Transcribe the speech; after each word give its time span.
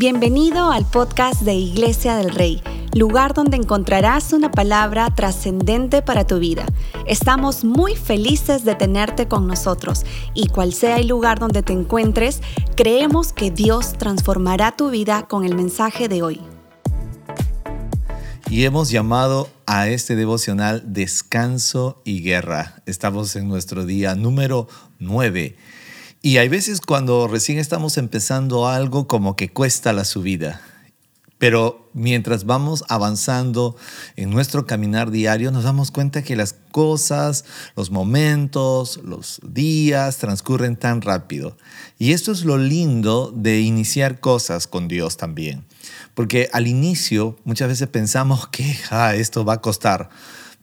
Bienvenido 0.00 0.70
al 0.70 0.88
podcast 0.88 1.42
de 1.42 1.54
Iglesia 1.54 2.14
del 2.14 2.30
Rey, 2.30 2.62
lugar 2.94 3.34
donde 3.34 3.56
encontrarás 3.56 4.32
una 4.32 4.48
palabra 4.48 5.12
trascendente 5.12 6.02
para 6.02 6.24
tu 6.24 6.38
vida. 6.38 6.66
Estamos 7.08 7.64
muy 7.64 7.96
felices 7.96 8.64
de 8.64 8.76
tenerte 8.76 9.26
con 9.26 9.48
nosotros 9.48 10.04
y 10.34 10.46
cual 10.50 10.72
sea 10.72 10.98
el 10.98 11.08
lugar 11.08 11.40
donde 11.40 11.64
te 11.64 11.72
encuentres, 11.72 12.42
creemos 12.76 13.32
que 13.32 13.50
Dios 13.50 13.94
transformará 13.94 14.70
tu 14.76 14.90
vida 14.90 15.26
con 15.26 15.44
el 15.44 15.56
mensaje 15.56 16.06
de 16.06 16.22
hoy. 16.22 16.40
Y 18.48 18.66
hemos 18.66 18.90
llamado 18.90 19.48
a 19.66 19.88
este 19.88 20.14
devocional 20.14 20.84
Descanso 20.86 22.00
y 22.04 22.22
Guerra. 22.22 22.84
Estamos 22.86 23.34
en 23.34 23.48
nuestro 23.48 23.84
día 23.84 24.14
número 24.14 24.68
9 25.00 25.56
y 26.22 26.38
hay 26.38 26.48
veces 26.48 26.80
cuando 26.80 27.28
recién 27.28 27.58
estamos 27.58 27.96
empezando 27.96 28.66
algo 28.66 29.06
como 29.06 29.36
que 29.36 29.50
cuesta 29.50 29.92
la 29.92 30.04
subida. 30.04 30.60
Pero 31.38 31.88
mientras 31.94 32.44
vamos 32.44 32.84
avanzando 32.88 33.76
en 34.16 34.30
nuestro 34.30 34.66
caminar 34.66 35.12
diario, 35.12 35.52
nos 35.52 35.62
damos 35.62 35.92
cuenta 35.92 36.22
que 36.22 36.34
las 36.34 36.56
cosas, 36.72 37.44
los 37.76 37.92
momentos, 37.92 39.00
los 39.04 39.40
días 39.44 40.18
transcurren 40.18 40.76
tan 40.76 41.00
rápido. 41.00 41.56
Y 41.96 42.12
esto 42.12 42.32
es 42.32 42.44
lo 42.44 42.58
lindo 42.58 43.32
de 43.34 43.60
iniciar 43.60 44.18
cosas 44.18 44.66
con 44.66 44.88
Dios 44.88 45.16
también. 45.16 45.64
Porque 46.14 46.50
al 46.52 46.66
inicio 46.66 47.36
muchas 47.44 47.68
veces 47.68 47.86
pensamos 47.86 48.48
que 48.48 48.76
ah, 48.90 49.14
esto 49.14 49.44
va 49.44 49.54
a 49.54 49.60
costar. 49.60 50.10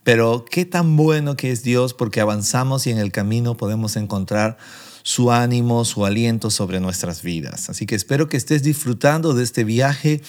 Pero 0.03 0.43
qué 0.43 0.65
tan 0.65 0.97
bueno 0.97 1.37
que 1.37 1.51
es 1.51 1.63
Dios 1.63 1.93
porque 1.93 2.19
avanzamos 2.19 2.85
y 2.85 2.91
en 2.91 2.97
el 2.97 3.13
camino 3.13 3.55
podemos 3.55 3.95
encontrar 3.95 4.57
su 5.05 5.31
ánimo, 5.31 5.85
su 5.85 6.03
aliento 6.03 6.49
sobre 6.49 6.79
nuestras 6.79 7.21
vidas. 7.21 7.69
Así 7.69 7.85
que 7.85 7.93
espero 7.93 8.27
que 8.27 8.37
estés 8.37 8.63
disfrutando 8.63 9.35
de 9.35 9.43
este 9.43 9.63
viaje. 9.63 10.23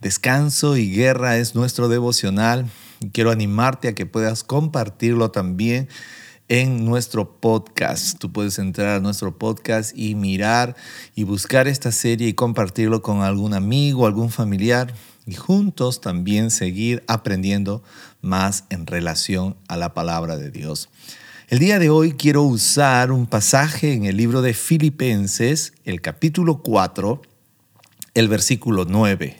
Descanso 0.00 0.76
y 0.76 0.88
guerra 0.88 1.36
es 1.38 1.56
nuestro 1.56 1.88
devocional. 1.88 2.70
quiero 3.12 3.32
animarte 3.32 3.88
a 3.88 3.94
que 3.96 4.06
puedas 4.06 4.44
compartirlo 4.44 5.32
también 5.32 5.88
en 6.48 6.84
nuestro 6.84 7.40
podcast. 7.40 8.20
Tú 8.20 8.30
puedes 8.30 8.60
entrar 8.60 8.98
a 8.98 9.00
nuestro 9.00 9.36
podcast 9.36 9.98
y 9.98 10.14
mirar 10.14 10.76
y 11.16 11.24
buscar 11.24 11.66
esta 11.66 11.90
serie 11.90 12.28
y 12.28 12.34
compartirlo 12.34 13.02
con 13.02 13.22
algún 13.22 13.52
amigo, 13.52 14.06
algún 14.06 14.30
familiar 14.30 14.94
y 15.26 15.34
juntos 15.34 16.00
también 16.00 16.52
seguir 16.52 17.02
aprendiendo 17.08 17.82
más 18.20 18.62
en 18.70 18.86
relación 18.86 19.56
a 19.66 19.76
la 19.76 19.92
palabra 19.92 20.36
de 20.36 20.52
Dios. 20.52 20.88
El 21.50 21.58
día 21.58 21.80
de 21.80 21.90
hoy 21.90 22.12
quiero 22.12 22.44
usar 22.44 23.10
un 23.10 23.26
pasaje 23.26 23.92
en 23.92 24.04
el 24.04 24.16
libro 24.16 24.40
de 24.40 24.54
Filipenses, 24.54 25.72
el 25.84 26.00
capítulo 26.00 26.62
4, 26.62 27.22
el 28.14 28.28
versículo 28.28 28.84
9. 28.88 29.36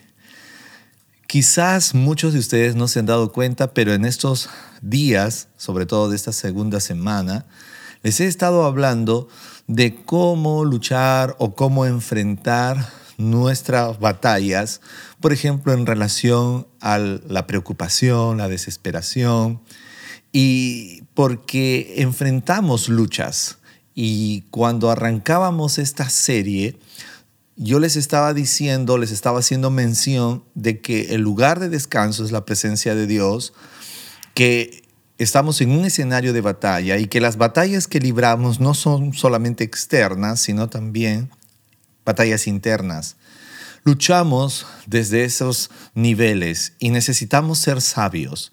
Quizás 1.29 1.95
muchos 1.95 2.33
de 2.33 2.41
ustedes 2.41 2.75
no 2.75 2.89
se 2.89 2.99
han 2.99 3.07
dado 3.07 3.31
cuenta, 3.31 3.75
pero 3.75 3.93
en 3.93 4.05
estos 4.05 4.51
días, 4.83 5.47
sobre 5.57 5.87
todo 5.87 6.11
de 6.11 6.17
esta 6.17 6.33
segunda 6.33 6.81
semana, 6.81 7.47
les 8.03 8.19
he 8.19 8.27
estado 8.27 8.65
hablando 8.65 9.29
de 9.69 9.95
cómo 9.95 10.65
luchar 10.65 11.37
o 11.39 11.55
cómo 11.55 11.87
enfrentar 11.87 12.89
nuestras 13.19 14.01
batallas, 14.01 14.81
por 15.21 15.33
ejemplo, 15.33 15.73
en 15.75 15.87
relación 15.87 16.67
a 16.81 16.99
la 16.99 17.47
preocupación, 17.47 18.39
la 18.39 18.49
desesperación, 18.49 19.61
y 20.33 21.03
porque 21.15 21.95
enfrentamos 21.99 22.89
luchas. 22.89 23.59
Y 23.95 24.43
cuando 24.51 24.91
arrancábamos 24.91 25.79
esta 25.79 26.09
serie, 26.09 26.79
yo 27.57 27.79
les 27.79 27.97
estaba 27.97 28.33
diciendo, 28.33 28.97
les 28.97 29.11
estaba 29.11 29.41
haciendo 29.41 29.71
mención 29.71 30.45
de 30.55 30.81
que 30.81 31.15
el 31.15 31.21
lugar 31.21 31.61
de 31.61 31.69
descanso 31.69 32.25
es 32.25 32.33
la 32.33 32.45
presencia 32.45 32.95
de 32.95 33.07
Dios, 33.07 33.53
que 34.35 34.85
estamos 35.19 35.61
en 35.61 35.73
un 35.73 35.85
escenario 35.85 36.33
de 36.33 36.41
batalla 36.41 36.97
y 36.97 37.07
que 37.07 37.21
las 37.21 37.37
batallas 37.37 37.87
que 37.87 38.01
libramos 38.01 38.61
no 38.61 38.73
son 38.73 39.13
solamente 39.13 39.65
externas, 39.65 40.41
sino 40.41 40.71
también 40.71 41.31
batallas 42.07 42.47
internas. 42.47 43.17
Luchamos 43.85 44.67
desde 44.87 45.25
esos 45.25 45.71
niveles 45.95 46.73
y 46.79 46.91
necesitamos 46.91 47.59
ser 47.59 47.83
sabios. 47.83 48.53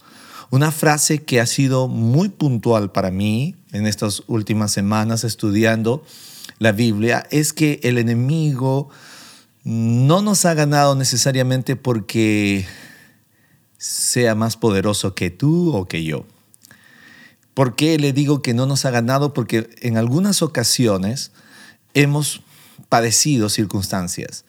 Una 0.50 0.72
frase 0.72 1.24
que 1.24 1.42
ha 1.42 1.46
sido 1.46 1.88
muy 1.88 2.30
puntual 2.30 2.92
para 2.92 3.12
mí 3.12 3.56
en 3.74 3.86
estas 3.86 4.24
últimas 4.28 4.72
semanas 4.72 5.24
estudiando 5.24 6.04
la 6.60 6.72
Biblia 6.72 7.28
es 7.32 7.52
que 7.52 7.80
el 7.84 7.98
enemigo 7.98 8.90
no 9.64 10.22
nos 10.22 10.46
ha 10.46 10.54
ganado 10.54 10.96
necesariamente 10.96 11.76
porque 11.76 12.66
sea 13.78 14.36
más 14.36 14.56
poderoso 14.56 15.14
que 15.14 15.30
tú 15.30 15.76
o 15.76 15.86
que 15.88 16.06
yo. 16.06 16.26
¿Por 17.54 17.76
qué 17.76 17.98
le 18.00 18.14
digo 18.14 18.42
que 18.42 18.54
no 18.54 18.66
nos 18.66 18.86
ha 18.86 18.92
ganado? 18.92 19.34
Porque 19.34 19.70
en 19.82 19.98
algunas 19.98 20.42
ocasiones 20.42 21.32
hemos 21.94 22.42
padecido 22.88 23.50
circunstancias, 23.50 24.46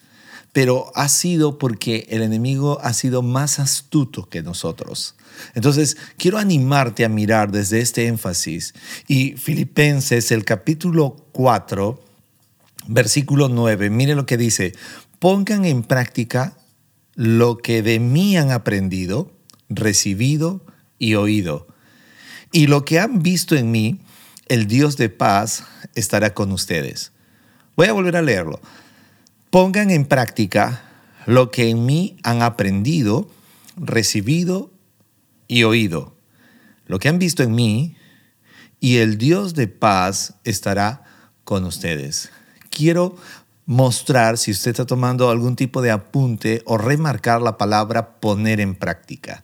pero 0.59 0.91
ha 0.93 1.07
sido 1.07 1.57
porque 1.57 2.05
el 2.09 2.21
enemigo 2.21 2.81
ha 2.81 2.91
sido 2.91 3.21
más 3.21 3.59
astuto 3.59 4.27
que 4.27 4.43
nosotros. 4.43 5.15
Entonces, 5.55 5.95
quiero 6.17 6.37
animarte 6.37 7.05
a 7.05 7.07
mirar 7.07 7.49
desde 7.49 7.79
este 7.79 8.07
énfasis. 8.07 8.73
Y 9.07 9.37
Filipenses, 9.37 10.33
el 10.33 10.43
capítulo 10.43 11.15
4, 11.31 12.03
versículo 12.87 13.47
9, 13.47 13.89
mire 13.89 14.15
lo 14.15 14.25
que 14.25 14.35
dice, 14.35 14.75
pongan 15.19 15.63
en 15.63 15.81
práctica 15.81 16.57
lo 17.15 17.59
que 17.59 17.81
de 17.81 18.01
mí 18.01 18.35
han 18.35 18.51
aprendido, 18.51 19.31
recibido 19.69 20.65
y 20.97 21.15
oído. 21.15 21.67
Y 22.51 22.67
lo 22.67 22.83
que 22.83 22.99
han 22.99 23.23
visto 23.23 23.55
en 23.55 23.71
mí, 23.71 24.01
el 24.49 24.67
Dios 24.67 24.97
de 24.97 25.07
paz 25.07 25.63
estará 25.95 26.33
con 26.33 26.51
ustedes. 26.51 27.13
Voy 27.77 27.87
a 27.87 27.93
volver 27.93 28.17
a 28.17 28.21
leerlo. 28.21 28.59
Pongan 29.49 29.89
en 29.89 30.05
práctica 30.05 30.83
lo 31.25 31.49
que 31.49 31.69
en 31.69 31.85
mí 31.85 32.17
han 32.23 32.41
aprendido, 32.41 33.29
recibido 33.75 34.71
y 35.47 35.63
oído, 35.63 36.15
lo 36.85 36.99
que 36.99 37.09
han 37.09 37.17
visto 37.17 37.41
en 37.41 37.53
mí, 37.53 37.95
y 38.79 38.97
el 38.97 39.17
Dios 39.17 39.55
de 39.55 39.67
paz 39.67 40.35
estará 40.43 41.03
con 41.43 41.65
ustedes. 41.65 42.29
Quiero 42.69 43.17
mostrar, 43.65 44.37
si 44.37 44.51
usted 44.51 44.71
está 44.71 44.85
tomando 44.85 45.29
algún 45.29 45.55
tipo 45.55 45.81
de 45.81 45.91
apunte 45.91 46.61
o 46.65 46.77
remarcar 46.77 47.41
la 47.41 47.57
palabra 47.57 48.19
poner 48.19 48.59
en 48.59 48.75
práctica. 48.75 49.43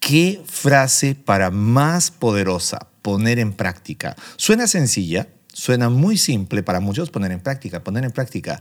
¿Qué 0.00 0.42
frase 0.46 1.14
para 1.14 1.50
más 1.50 2.10
poderosa 2.10 2.88
poner 3.00 3.38
en 3.38 3.52
práctica? 3.52 4.16
Suena 4.36 4.66
sencilla, 4.66 5.28
suena 5.52 5.88
muy 5.88 6.18
simple 6.18 6.62
para 6.62 6.80
muchos 6.80 7.10
poner 7.10 7.32
en 7.32 7.40
práctica, 7.40 7.82
poner 7.82 8.04
en 8.04 8.10
práctica. 8.10 8.60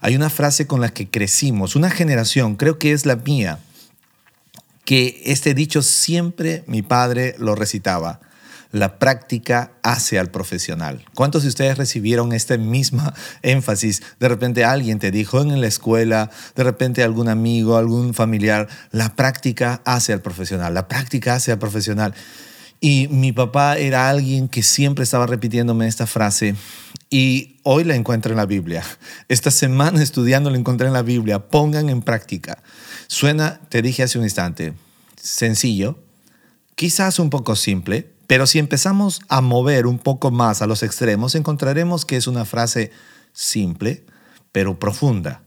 Hay 0.00 0.14
una 0.14 0.30
frase 0.30 0.66
con 0.66 0.80
la 0.80 0.90
que 0.90 1.08
crecimos, 1.08 1.76
una 1.76 1.90
generación, 1.90 2.56
creo 2.56 2.78
que 2.78 2.92
es 2.92 3.04
la 3.06 3.16
mía, 3.16 3.58
que 4.84 5.20
este 5.26 5.54
dicho 5.54 5.82
siempre 5.82 6.64
mi 6.66 6.82
padre 6.82 7.34
lo 7.38 7.54
recitaba. 7.54 8.20
La 8.70 8.98
práctica 8.98 9.72
hace 9.82 10.18
al 10.18 10.30
profesional. 10.30 11.04
¿Cuántos 11.14 11.42
de 11.42 11.48
ustedes 11.48 11.78
recibieron 11.78 12.32
este 12.32 12.58
mismo 12.58 13.02
énfasis? 13.42 14.02
De 14.20 14.28
repente 14.28 14.64
alguien 14.64 14.98
te 14.98 15.10
dijo 15.10 15.40
en 15.40 15.60
la 15.60 15.66
escuela, 15.66 16.30
de 16.54 16.64
repente 16.64 17.02
algún 17.02 17.28
amigo, 17.28 17.76
algún 17.76 18.14
familiar, 18.14 18.68
la 18.90 19.16
práctica 19.16 19.80
hace 19.84 20.12
al 20.12 20.20
profesional, 20.20 20.74
la 20.74 20.86
práctica 20.86 21.34
hace 21.34 21.50
al 21.50 21.58
profesional. 21.58 22.14
Y 22.80 23.08
mi 23.08 23.32
papá 23.32 23.76
era 23.76 24.08
alguien 24.08 24.48
que 24.48 24.62
siempre 24.62 25.02
estaba 25.02 25.26
repitiéndome 25.26 25.88
esta 25.88 26.06
frase 26.06 26.54
y 27.10 27.56
hoy 27.64 27.84
la 27.84 27.96
encuentro 27.96 28.32
en 28.32 28.36
la 28.36 28.46
Biblia. 28.46 28.84
Esta 29.28 29.50
semana 29.50 30.02
estudiando 30.02 30.50
la 30.50 30.58
encontré 30.58 30.86
en 30.86 30.92
la 30.92 31.02
Biblia. 31.02 31.48
Pongan 31.48 31.88
en 31.88 32.02
práctica. 32.02 32.62
Suena, 33.08 33.60
te 33.68 33.82
dije 33.82 34.02
hace 34.02 34.18
un 34.18 34.24
instante, 34.24 34.74
sencillo, 35.20 35.98
quizás 36.74 37.18
un 37.18 37.30
poco 37.30 37.56
simple, 37.56 38.12
pero 38.28 38.46
si 38.46 38.58
empezamos 38.58 39.22
a 39.28 39.40
mover 39.40 39.86
un 39.86 39.98
poco 39.98 40.30
más 40.30 40.62
a 40.62 40.66
los 40.66 40.82
extremos, 40.82 41.34
encontraremos 41.34 42.04
que 42.04 42.16
es 42.16 42.26
una 42.26 42.44
frase 42.44 42.92
simple, 43.32 44.04
pero 44.52 44.78
profunda. 44.78 45.42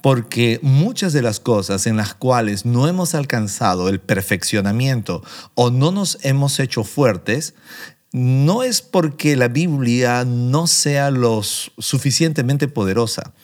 Porque 0.00 0.60
muchas 0.62 1.12
de 1.12 1.22
las 1.22 1.40
cosas 1.40 1.86
en 1.86 1.96
las 1.96 2.14
cuales 2.14 2.64
no 2.64 2.86
hemos 2.86 3.14
alcanzado 3.14 3.88
el 3.88 4.00
perfeccionamiento 4.00 5.22
o 5.54 5.70
no 5.70 5.90
nos 5.90 6.18
hemos 6.22 6.60
hecho 6.60 6.84
fuertes, 6.84 7.54
no 8.12 8.62
es 8.62 8.80
porque 8.80 9.36
la 9.36 9.48
Biblia 9.48 10.24
no 10.24 10.66
sea 10.66 11.10
lo 11.10 11.42
suficientemente 11.42 12.68
poderosa, 12.68 13.34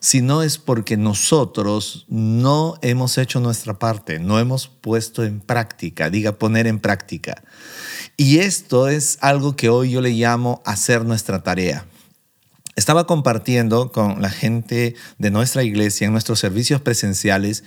sino 0.00 0.42
es 0.42 0.58
porque 0.58 0.96
nosotros 0.96 2.06
no 2.08 2.76
hemos 2.82 3.18
hecho 3.18 3.40
nuestra 3.40 3.78
parte, 3.78 4.18
no 4.18 4.38
hemos 4.38 4.68
puesto 4.68 5.24
en 5.24 5.40
práctica, 5.40 6.10
diga 6.10 6.38
poner 6.38 6.66
en 6.66 6.80
práctica. 6.80 7.42
Y 8.16 8.38
esto 8.38 8.88
es 8.88 9.18
algo 9.20 9.56
que 9.56 9.68
hoy 9.68 9.92
yo 9.92 10.00
le 10.00 10.10
llamo 10.10 10.62
hacer 10.64 11.04
nuestra 11.04 11.42
tarea. 11.42 11.86
Estaba 12.76 13.06
compartiendo 13.06 13.92
con 13.92 14.22
la 14.22 14.30
gente 14.30 14.94
de 15.18 15.30
nuestra 15.30 15.62
iglesia 15.62 16.06
en 16.06 16.12
nuestros 16.12 16.38
servicios 16.38 16.80
presenciales 16.80 17.64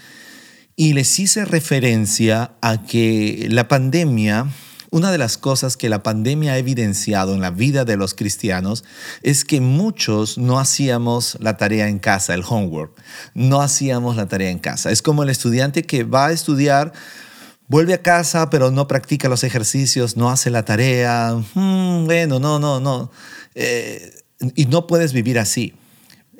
y 0.76 0.94
les 0.94 1.20
hice 1.20 1.46
referencia 1.46 2.54
a 2.62 2.84
que 2.84 3.48
la 3.50 3.68
pandemia 3.68 4.48
una 4.94 5.12
de 5.12 5.18
las 5.18 5.40
cosas 5.40 5.76
que 5.76 5.90
la 5.90 6.04
pandemia 6.04 6.54
ha 6.54 6.58
evidenciado 6.60 7.34
en 7.34 7.42
la 7.42 7.50
vida 7.50 7.84
de 7.84 7.98
los 7.98 8.14
cristianos 8.14 8.84
es 9.24 9.44
que 9.44 9.60
muchos 9.60 10.38
no 10.38 10.60
hacíamos 10.60 11.36
la 11.40 11.58
tarea 11.58 11.88
en 11.88 11.98
casa, 11.98 12.36
el 12.36 12.44
homework. 12.48 12.94
No 13.34 13.64
hacíamos 13.64 14.16
la 14.16 14.28
tarea 14.28 14.52
en 14.52 14.60
casa. 14.60 14.92
Es 14.92 15.02
como 15.02 15.24
el 15.24 15.32
estudiante 15.32 15.82
que 15.82 16.04
va 16.04 16.28
a 16.28 16.32
estudiar, 16.32 16.94
vuelve 17.68 17.96
a 17.96 18.04
casa, 18.04 18.52
pero 18.52 18.70
no 18.70 18.88
practica 18.88 19.30
los 19.30 19.44
ejercicios, 19.44 20.16
no 20.16 20.30
hace 20.30 20.52
la 20.52 20.64
tarea. 20.64 21.42
Hmm, 21.56 22.06
bueno, 22.06 22.38
no, 22.38 22.60
no, 22.60 22.80
no. 22.80 23.10
Eh, 23.56 24.14
y 24.56 24.66
no 24.66 24.88
puedes 24.88 25.14
vivir 25.14 25.40
así. 25.40 25.74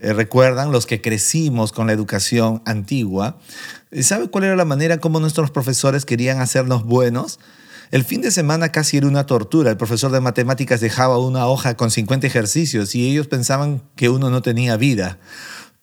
Eh, 0.04 0.12
recuerdan 0.12 0.74
los 0.74 0.86
que 0.86 1.00
crecimos 1.00 1.72
con 1.72 1.88
la 1.88 1.94
educación 1.94 2.62
antigua. 2.66 3.38
¿Sabe 4.02 4.30
cuál 4.30 4.44
era 4.44 4.56
la 4.58 4.66
manera 4.66 4.98
como 4.98 5.22
nuestros 5.22 5.50
profesores 5.50 6.04
querían 6.04 6.42
hacernos 6.42 6.84
buenos? 6.84 7.40
El 7.90 8.04
fin 8.04 8.22
de 8.22 8.32
semana 8.32 8.70
casi 8.70 8.98
era 8.98 9.08
una 9.08 9.26
tortura. 9.26 9.70
El 9.70 9.78
profesor 9.78 10.12
de 10.12 10.20
matemáticas 10.20 10.82
dejaba 10.82 11.20
una 11.20 11.48
hoja 11.48 11.78
con 11.78 11.90
50 11.90 12.28
ejercicios 12.28 12.96
y 12.96 13.10
ellos 13.10 13.28
pensaban 13.28 13.82
que 13.96 14.10
uno 14.10 14.30
no 14.30 14.42
tenía 14.42 14.76
vida. 14.76 15.20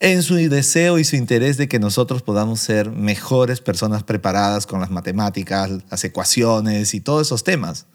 En 0.00 0.22
su 0.22 0.34
deseo 0.34 0.98
y 0.98 1.04
su 1.04 1.16
interés 1.16 1.56
de 1.56 1.68
que 1.68 1.78
nosotros 1.78 2.20
podamos 2.22 2.60
ser 2.60 2.90
mejores 2.90 3.60
personas 3.60 4.02
preparadas 4.02 4.66
con 4.66 4.80
las 4.80 4.90
matemáticas, 4.90 5.70
las 5.90 6.04
ecuaciones 6.04 6.92
y 6.92 7.00
todos 7.00 7.28
esos 7.28 7.44
temas. 7.44 7.86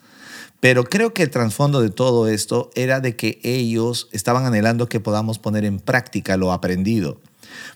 Pero 0.66 0.86
creo 0.86 1.14
que 1.14 1.22
el 1.22 1.30
trasfondo 1.30 1.80
de 1.80 1.92
todo 1.92 2.28
esto 2.28 2.72
era 2.74 3.00
de 3.00 3.16
que 3.16 3.40
ellos 3.44 4.10
estaban 4.12 4.48
anhelando 4.48 4.90
que 4.90 5.00
podamos 5.00 5.38
poner 5.38 5.64
en 5.64 5.78
práctica 5.78 6.38
lo 6.38 6.52
aprendido. 6.52 7.22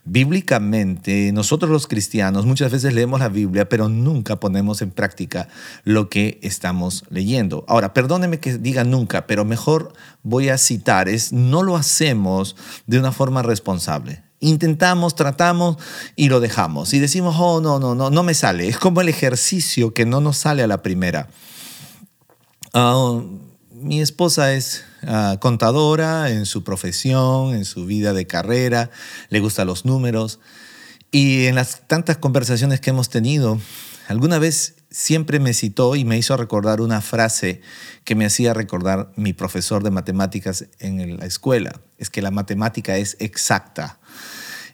Bíblicamente, 0.06 1.32
nosotros 1.32 1.70
los 1.70 1.86
cristianos 1.86 2.48
muchas 2.48 2.72
veces 2.72 2.96
leemos 2.96 3.20
la 3.20 3.30
Biblia, 3.30 3.70
pero 3.70 3.90
nunca 3.90 4.40
ponemos 4.40 4.82
en 4.82 4.90
práctica 4.90 5.50
lo 5.84 6.10
que 6.10 6.40
estamos 6.42 7.04
leyendo. 7.12 7.64
Ahora, 7.68 7.94
perdóneme 7.94 8.40
que 8.40 8.58
diga 8.58 8.84
nunca, 8.84 9.28
pero 9.28 9.46
mejor 9.46 9.94
voy 10.24 10.50
a 10.50 10.58
citar, 10.58 11.10
es 11.10 11.32
no 11.32 11.62
lo 11.62 11.76
hacemos 11.76 12.56
de 12.88 12.98
una 12.98 13.12
forma 13.12 13.44
responsable. 13.44 14.24
Intentamos, 14.40 15.14
tratamos 15.14 15.78
y 16.16 16.30
lo 16.30 16.40
dejamos. 16.40 16.92
Y 16.96 16.98
decimos, 16.98 17.36
oh, 17.38 17.62
no, 17.62 17.78
no, 17.78 17.94
no, 17.94 18.10
no 18.10 18.24
me 18.24 18.34
sale. 18.34 18.68
Es 18.68 18.80
como 18.80 19.02
el 19.02 19.10
ejercicio 19.10 19.94
que 19.94 20.08
no 20.08 20.22
nos 20.22 20.38
sale 20.38 20.64
a 20.64 20.68
la 20.68 20.82
primera. 20.82 21.30
Ah, 22.74 23.22
mi 23.72 24.02
esposa 24.02 24.54
es 24.54 24.84
ah, 25.04 25.38
contadora 25.40 26.30
en 26.30 26.46
su 26.46 26.64
profesión, 26.64 27.56
en 27.56 27.66
su 27.66 27.86
vida 27.86 28.14
de 28.14 28.28
carrera, 28.28 28.92
le 29.30 29.40
gustan 29.40 29.68
los 29.68 29.86
números. 29.86 30.40
Y 31.12 31.46
en 31.46 31.56
las 31.56 31.88
tantas 31.88 32.18
conversaciones 32.18 32.82
que 32.82 32.92
hemos 32.92 33.10
tenido, 33.10 33.60
alguna 34.08 34.38
vez 34.38 34.76
siempre 34.92 35.40
me 35.40 35.54
citó 35.54 35.96
y 35.96 36.06
me 36.06 36.18
hizo 36.18 36.38
recordar 36.38 36.82
una 36.82 37.02
frase 37.02 37.62
que 38.04 38.16
me 38.16 38.26
hacía 38.26 38.54
recordar 38.54 39.12
mi 39.16 39.34
profesor 39.34 39.84
de 39.84 39.92
matemáticas 39.92 40.66
en 40.80 41.18
la 41.18 41.26
escuela. 41.26 41.82
Es 41.98 42.10
que 42.10 42.22
la 42.22 42.32
matemática 42.32 42.98
es 42.98 43.18
exacta. 43.20 44.00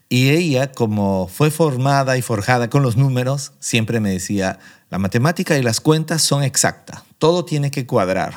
Y 0.07 0.29
ella, 0.29 0.71
como 0.71 1.27
fue 1.27 1.51
formada 1.51 2.17
y 2.17 2.21
forjada 2.21 2.69
con 2.69 2.83
los 2.83 2.95
números, 2.95 3.53
siempre 3.59 3.99
me 3.99 4.11
decía, 4.11 4.59
la 4.95 4.99
matemática 4.99 5.57
y 5.57 5.61
las 5.61 5.81
cuentas 5.81 6.21
son 6.21 6.41
exactas, 6.41 7.03
todo 7.17 7.43
tiene 7.43 7.69
que 7.69 7.85
cuadrar. 7.85 8.33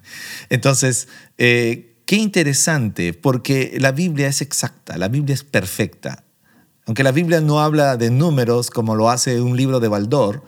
Entonces, 0.50 1.08
eh, 1.38 1.96
qué 2.04 2.16
interesante, 2.16 3.14
porque 3.14 3.78
la 3.80 3.92
Biblia 3.92 4.28
es 4.28 4.42
exacta, 4.42 4.98
la 4.98 5.08
Biblia 5.08 5.32
es 5.32 5.42
perfecta. 5.42 6.22
Aunque 6.84 7.02
la 7.02 7.12
Biblia 7.12 7.40
no 7.40 7.62
habla 7.62 7.96
de 7.96 8.10
números 8.10 8.68
como 8.68 8.94
lo 8.94 9.08
hace 9.08 9.40
un 9.40 9.56
libro 9.56 9.80
de 9.80 9.88
Baldor, 9.88 10.44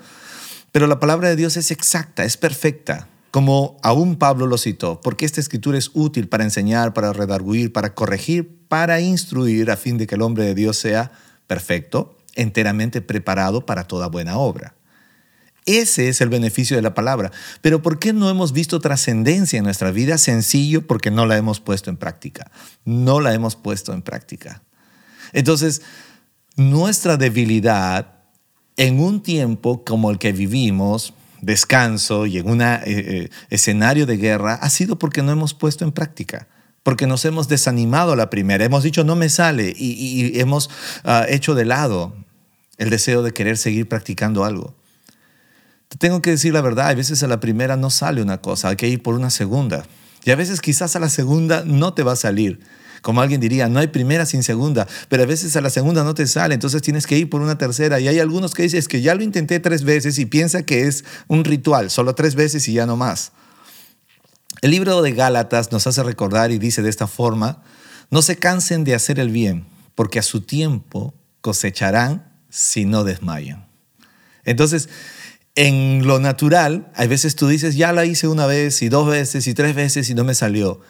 pero 0.71 0.87
la 0.87 1.01
palabra 1.01 1.31
de 1.31 1.37
Dios 1.37 1.57
es 1.57 1.71
exacta, 1.71 2.25
es 2.25 2.37
perfecta, 2.37 3.09
como 3.31 3.79
aún 3.83 4.17
Pablo 4.17 4.47
lo 4.47 4.59
citó, 4.59 5.01
porque 5.01 5.25
esta 5.25 5.41
escritura 5.41 5.79
es 5.79 5.91
útil 5.95 6.29
para 6.29 6.45
enseñar, 6.45 6.93
para 6.93 7.15
redarguir, 7.15 7.73
para 7.73 7.95
corregir, 7.95 8.67
para 8.69 9.01
instruir, 9.01 9.71
a 9.71 9.79
fin 9.79 9.97
de 9.97 10.07
que 10.07 10.17
el 10.17 10.21
hombre 10.21 10.45
de 10.45 10.55
Dios 10.55 10.77
sea 10.77 11.11
perfecto, 11.47 12.19
enteramente 12.35 13.01
preparado 13.01 13.65
para 13.65 13.85
toda 13.85 14.09
buena 14.09 14.37
obra. 14.37 14.75
Ese 15.67 16.09
es 16.09 16.21
el 16.21 16.29
beneficio 16.29 16.77
de 16.77 16.83
la 16.83 16.95
palabra. 16.95 17.33
Pero 17.63 17.81
¿por 17.81 17.99
qué 17.99 18.13
no 18.13 18.29
hemos 18.29 18.53
visto 18.53 18.81
trascendencia 18.81 19.59
en 19.59 19.65
nuestra 19.65 19.91
vida? 19.91 20.19
Sencillo, 20.19 20.87
porque 20.87 21.11
no 21.11 21.27
la 21.27 21.37
hemos 21.37 21.61
puesto 21.61 21.91
en 21.91 21.97
práctica. 21.97 22.51
No 22.85 23.21
la 23.21 23.33
hemos 23.33 23.57
puesto 23.57 23.93
en 23.93 24.03
práctica. 24.03 24.63
Entonces, 25.33 25.83
nuestra 26.57 27.17
debilidad 27.17 28.15
en 28.77 29.01
un 29.01 29.23
tiempo 29.23 29.85
como 29.85 30.11
el 30.11 30.19
que 30.19 30.33
vivimos, 30.33 31.15
descanso 31.41 32.27
y 32.27 32.39
en 32.39 32.49
un 32.49 32.61
eh, 32.61 32.81
eh, 32.85 33.31
escenario 33.49 34.05
de 34.05 34.19
guerra, 34.19 34.55
ha 34.55 34.69
sido 34.69 34.99
porque 34.99 35.23
no 35.23 35.33
hemos 35.33 35.55
puesto 35.55 35.85
en 35.85 35.93
práctica 35.93 36.49
porque 36.83 37.07
nos 37.07 37.25
hemos 37.25 37.49
desanimado 37.49 38.15
la 38.15 38.29
primera, 38.29 38.63
hemos 38.63 38.83
dicho 38.83 39.05
no 39.05 39.17
me 39.17 39.31
sale 39.31 39.73
y, 39.75 40.39
hemos 40.39 40.69
ah, 41.03 41.25
hecho 41.27 41.55
de 41.55 41.65
lado 41.65 42.15
el 42.77 42.91
deseo 42.91 43.23
de 43.23 43.33
querer 43.33 43.57
seguir 43.57 43.89
practicando 43.89 44.45
algo 44.45 44.75
tengo 45.99 46.23
que 46.23 46.31
decir 46.31 46.53
la 46.53 46.61
verdad, 46.61 46.89
a 46.89 46.95
veces 46.95 47.23
a 47.23 47.27
la 47.27 47.41
primera 47.41 47.77
no 47.77 47.91
sale 47.91 48.23
una 48.23 48.41
cosa, 48.41 48.69
hay 48.69 48.77
que 48.77 48.89
ir 48.89 49.03
por 49.03 49.15
una 49.15 49.31
segunda. 49.31 49.87
Y 50.25 50.31
a 50.31 50.37
veces 50.37 50.61
quizás 50.61 50.97
a 50.97 51.01
la 51.01 51.09
segunda 51.09 51.65
no 51.67 51.95
te 51.95 52.03
va 52.03 52.13
a 52.13 52.17
salir. 52.17 52.61
Como 53.03 53.21
alguien 53.21 53.39
diría, 53.39 53.69
no 53.69 53.81
hay 53.81 53.89
primera 53.89 54.25
sin 54.25 54.43
segunda, 54.43 54.89
pero 55.11 55.25
a 55.25 55.27
veces 55.27 55.55
a 55.57 55.61
la 55.61 55.69
segunda 55.69 56.05
no 56.05 56.15
te 56.15 56.27
sale, 56.27 56.55
entonces 56.55 56.81
tienes 56.81 57.07
que 57.07 57.19
ir 57.19 57.29
por 57.29 57.43
una 57.43 57.59
tercera. 57.59 58.01
Y 58.01 58.09
hay 58.09 58.19
algunos 58.19 58.55
que 58.55 58.63
dicen, 58.63 58.79
es 58.79 58.89
que 58.89 59.03
ya 59.03 59.15
lo 59.15 59.23
intenté 59.23 59.61
tres 59.61 59.85
veces 59.85 60.19
y 60.19 60.25
piensa 60.25 60.63
que 60.63 60.87
es 60.87 61.05
un 61.29 61.45
ritual, 61.45 61.91
solo 61.91 62.15
tres 62.15 62.35
veces 62.35 62.67
y 62.67 62.73
ya 62.73 62.87
no 62.87 62.97
más. 62.97 63.33
El 64.63 64.71
libro 64.71 65.03
de 65.03 65.13
Gálatas 65.13 65.71
nos 65.71 65.87
hace 65.87 66.03
recordar 66.03 66.51
y 66.51 66.59
dice 66.59 66.81
de 66.81 66.89
esta 66.89 67.07
forma, 67.07 67.63
no 68.11 68.23
se 68.23 68.37
cansen 68.37 68.85
de 68.85 68.95
hacer 68.95 69.21
el 69.21 69.29
bien, 69.29 69.67
porque 69.95 70.19
a 70.19 70.23
su 70.23 70.41
tiempo 70.41 71.13
cosecharán 71.43 72.33
si 72.49 72.87
no 72.87 73.05
desmayan. 73.05 73.67
Entonces, 74.45 74.89
en 75.57 76.07
lo 76.07 76.19
natural, 76.19 76.91
hay 76.95 77.09
veces 77.09 77.37
tú 77.37 77.47
dices, 77.47 77.77
ya 77.77 77.93
la 77.93 78.05
hice 78.05 78.27
una 78.27 78.47
vez 78.47 78.83
y 78.83 78.89
dos 78.89 79.09
veces 79.09 79.47
y 79.47 79.55
tres 79.55 79.75
veces 79.75 80.11
y 80.11 80.15
no 80.15 80.25
me 80.25 80.35
salió. 80.35 80.81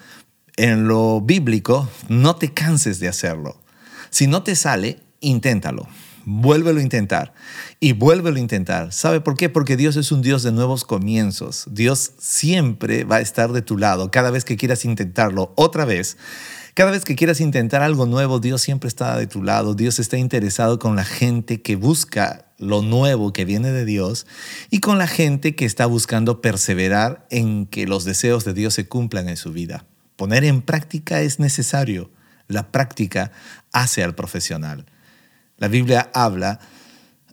En 0.57 0.87
lo 0.87 1.21
bíblico, 1.21 1.89
no 2.07 2.35
te 2.37 2.53
canses 2.53 2.99
de 2.99 3.07
hacerlo. 3.07 3.61
Si 4.09 4.27
no 4.27 4.43
te 4.43 4.55
sale, 4.55 4.99
inténtalo. 5.19 5.87
Vuélvelo 6.27 6.79
a 6.79 6.83
intentar 6.83 7.35
y 7.79 7.93
vuélvelo 7.93 8.37
a 8.37 8.39
intentar. 8.39 8.91
¿Sabe 8.91 9.21
por 9.21 9.37
qué? 9.37 9.49
Porque 9.49 9.77
Dios 9.77 9.95
es 9.95 10.11
un 10.11 10.23
Dios 10.23 10.41
de 10.41 10.51
nuevos 10.51 10.83
comienzos. 10.83 11.65
Dios 11.69 12.13
siempre 12.17 13.03
va 13.03 13.17
a 13.17 13.21
estar 13.21 13.51
de 13.51 13.61
tu 13.61 13.77
lado 13.77 14.09
cada 14.09 14.31
vez 14.31 14.43
que 14.43 14.57
quieras 14.57 14.85
intentarlo 14.85 15.53
otra 15.55 15.85
vez. 15.85 16.17
Cada 16.73 16.89
vez 16.89 17.05
que 17.05 17.15
quieras 17.15 17.41
intentar 17.41 17.83
algo 17.83 18.07
nuevo, 18.07 18.39
Dios 18.39 18.63
siempre 18.63 18.87
está 18.87 19.15
de 19.17 19.27
tu 19.27 19.43
lado. 19.43 19.75
Dios 19.75 19.99
está 19.99 20.17
interesado 20.17 20.79
con 20.79 20.95
la 20.95 21.05
gente 21.05 21.61
que 21.61 21.75
busca 21.75 22.44
lo 22.57 22.81
nuevo 22.81 23.33
que 23.33 23.45
viene 23.45 23.71
de 23.71 23.85
Dios 23.85 24.25
y 24.69 24.79
con 24.79 24.97
la 24.97 25.07
gente 25.07 25.55
que 25.55 25.65
está 25.65 25.85
buscando 25.85 26.41
perseverar 26.41 27.25
en 27.29 27.65
que 27.65 27.87
los 27.87 28.05
deseos 28.05 28.45
de 28.45 28.53
Dios 28.53 28.73
se 28.73 28.87
cumplan 28.87 29.29
en 29.29 29.37
su 29.37 29.51
vida. 29.51 29.85
Poner 30.15 30.43
en 30.45 30.61
práctica 30.61 31.21
es 31.21 31.39
necesario. 31.39 32.09
La 32.47 32.71
práctica 32.71 33.31
hace 33.71 34.03
al 34.03 34.15
profesional. 34.15 34.85
La 35.57 35.67
Biblia 35.67 36.09
habla 36.13 36.59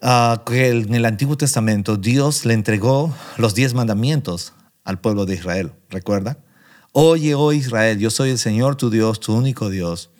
ah, 0.00 0.42
que 0.46 0.70
en 0.70 0.94
el 0.94 1.04
Antiguo 1.04 1.36
Testamento 1.36 1.96
Dios 1.96 2.44
le 2.44 2.54
entregó 2.54 3.14
los 3.36 3.54
diez 3.54 3.74
mandamientos 3.74 4.54
al 4.84 5.00
pueblo 5.00 5.26
de 5.26 5.34
Israel. 5.34 5.72
¿Recuerda? 5.90 6.38
Oye, 6.92 7.34
oh 7.34 7.52
Israel, 7.52 7.98
yo 7.98 8.10
soy 8.10 8.30
el 8.30 8.38
Señor 8.38 8.76
tu 8.76 8.90
Dios, 8.90 9.20
tu 9.20 9.34
único 9.34 9.70
Dios, 9.70 10.10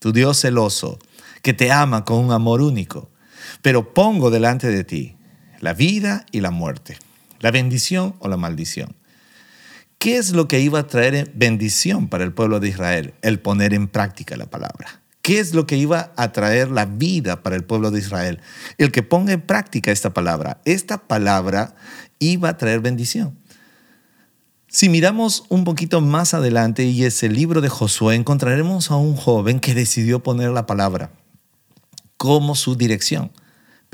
tu 0.00 0.12
Dios 0.12 0.40
celoso, 0.40 0.98
que 1.42 1.54
te 1.54 1.72
ama 1.72 2.04
con 2.04 2.18
un 2.18 2.32
amor 2.32 2.60
único. 2.60 3.10
Pero 3.62 3.94
pongo 3.94 4.30
delante 4.30 4.68
de 4.68 4.84
ti 4.84 5.16
la 5.60 5.74
vida 5.74 6.26
y 6.30 6.40
la 6.40 6.50
muerte, 6.50 6.98
la 7.40 7.50
bendición 7.50 8.14
o 8.18 8.28
la 8.28 8.36
maldición. 8.36 8.94
¿Qué 9.98 10.18
es 10.18 10.32
lo 10.32 10.48
que 10.48 10.60
iba 10.60 10.80
a 10.80 10.86
traer 10.86 11.32
bendición 11.34 12.08
para 12.08 12.24
el 12.24 12.32
pueblo 12.32 12.60
de 12.60 12.68
Israel? 12.68 13.14
El 13.22 13.40
poner 13.40 13.72
en 13.72 13.88
práctica 13.88 14.36
la 14.36 14.46
palabra. 14.46 15.00
¿Qué 15.22 15.40
es 15.40 15.54
lo 15.54 15.66
que 15.66 15.78
iba 15.78 16.12
a 16.16 16.32
traer 16.32 16.70
la 16.70 16.84
vida 16.84 17.42
para 17.42 17.56
el 17.56 17.64
pueblo 17.64 17.90
de 17.90 18.00
Israel? 18.00 18.40
El 18.76 18.92
que 18.92 19.02
ponga 19.02 19.32
en 19.32 19.40
práctica 19.40 19.90
esta 19.90 20.12
palabra. 20.12 20.60
Esta 20.66 20.98
palabra 20.98 21.74
iba 22.18 22.50
a 22.50 22.58
traer 22.58 22.80
bendición. 22.80 23.38
Si 24.68 24.90
miramos 24.90 25.44
un 25.48 25.64
poquito 25.64 26.02
más 26.02 26.34
adelante 26.34 26.84
y 26.84 27.04
es 27.04 27.22
el 27.22 27.32
libro 27.32 27.62
de 27.62 27.70
Josué, 27.70 28.16
encontraremos 28.16 28.90
a 28.90 28.96
un 28.96 29.16
joven 29.16 29.60
que 29.60 29.72
decidió 29.72 30.22
poner 30.22 30.50
la 30.50 30.66
palabra 30.66 31.12
como 32.18 32.54
su 32.54 32.74
dirección, 32.74 33.32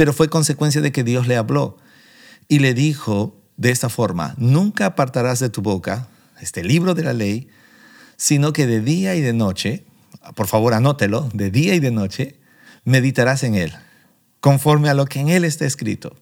pero 0.01 0.15
fue 0.15 0.31
consecuencia 0.31 0.81
de 0.81 0.93
que 0.93 1.05
Dios 1.05 1.27
le 1.27 1.37
habló 1.37 1.77
y 2.49 2.61
le 2.61 2.73
dijo 2.73 3.39
de 3.59 3.71
esta 3.71 3.91
forma, 3.91 4.35
nunca 4.39 4.87
apartarás 4.87 5.41
de 5.41 5.51
tu 5.51 5.61
boca 5.61 6.09
este 6.41 6.65
libro 6.65 6.95
de 6.95 7.05
la 7.05 7.13
ley, 7.13 7.49
sino 8.17 8.55
que 8.55 8.67
de 8.67 8.81
día 8.81 9.15
y 9.15 9.21
de 9.21 9.35
noche 9.35 9.85
por 10.35 10.47
favor 10.47 10.73
anótelo, 10.73 11.29
de 11.35 11.51
día 11.51 11.75
y 11.75 11.81
de 11.81 11.91
noche, 11.91 12.41
meditarás 12.85 13.43
en 13.43 13.57
él, 13.57 13.75
conforme 14.41 14.89
a 14.89 14.95
lo 14.95 15.05
que 15.05 15.21
en 15.21 15.29
él 15.29 15.45
está 15.45 15.67
escrito. 15.67 16.17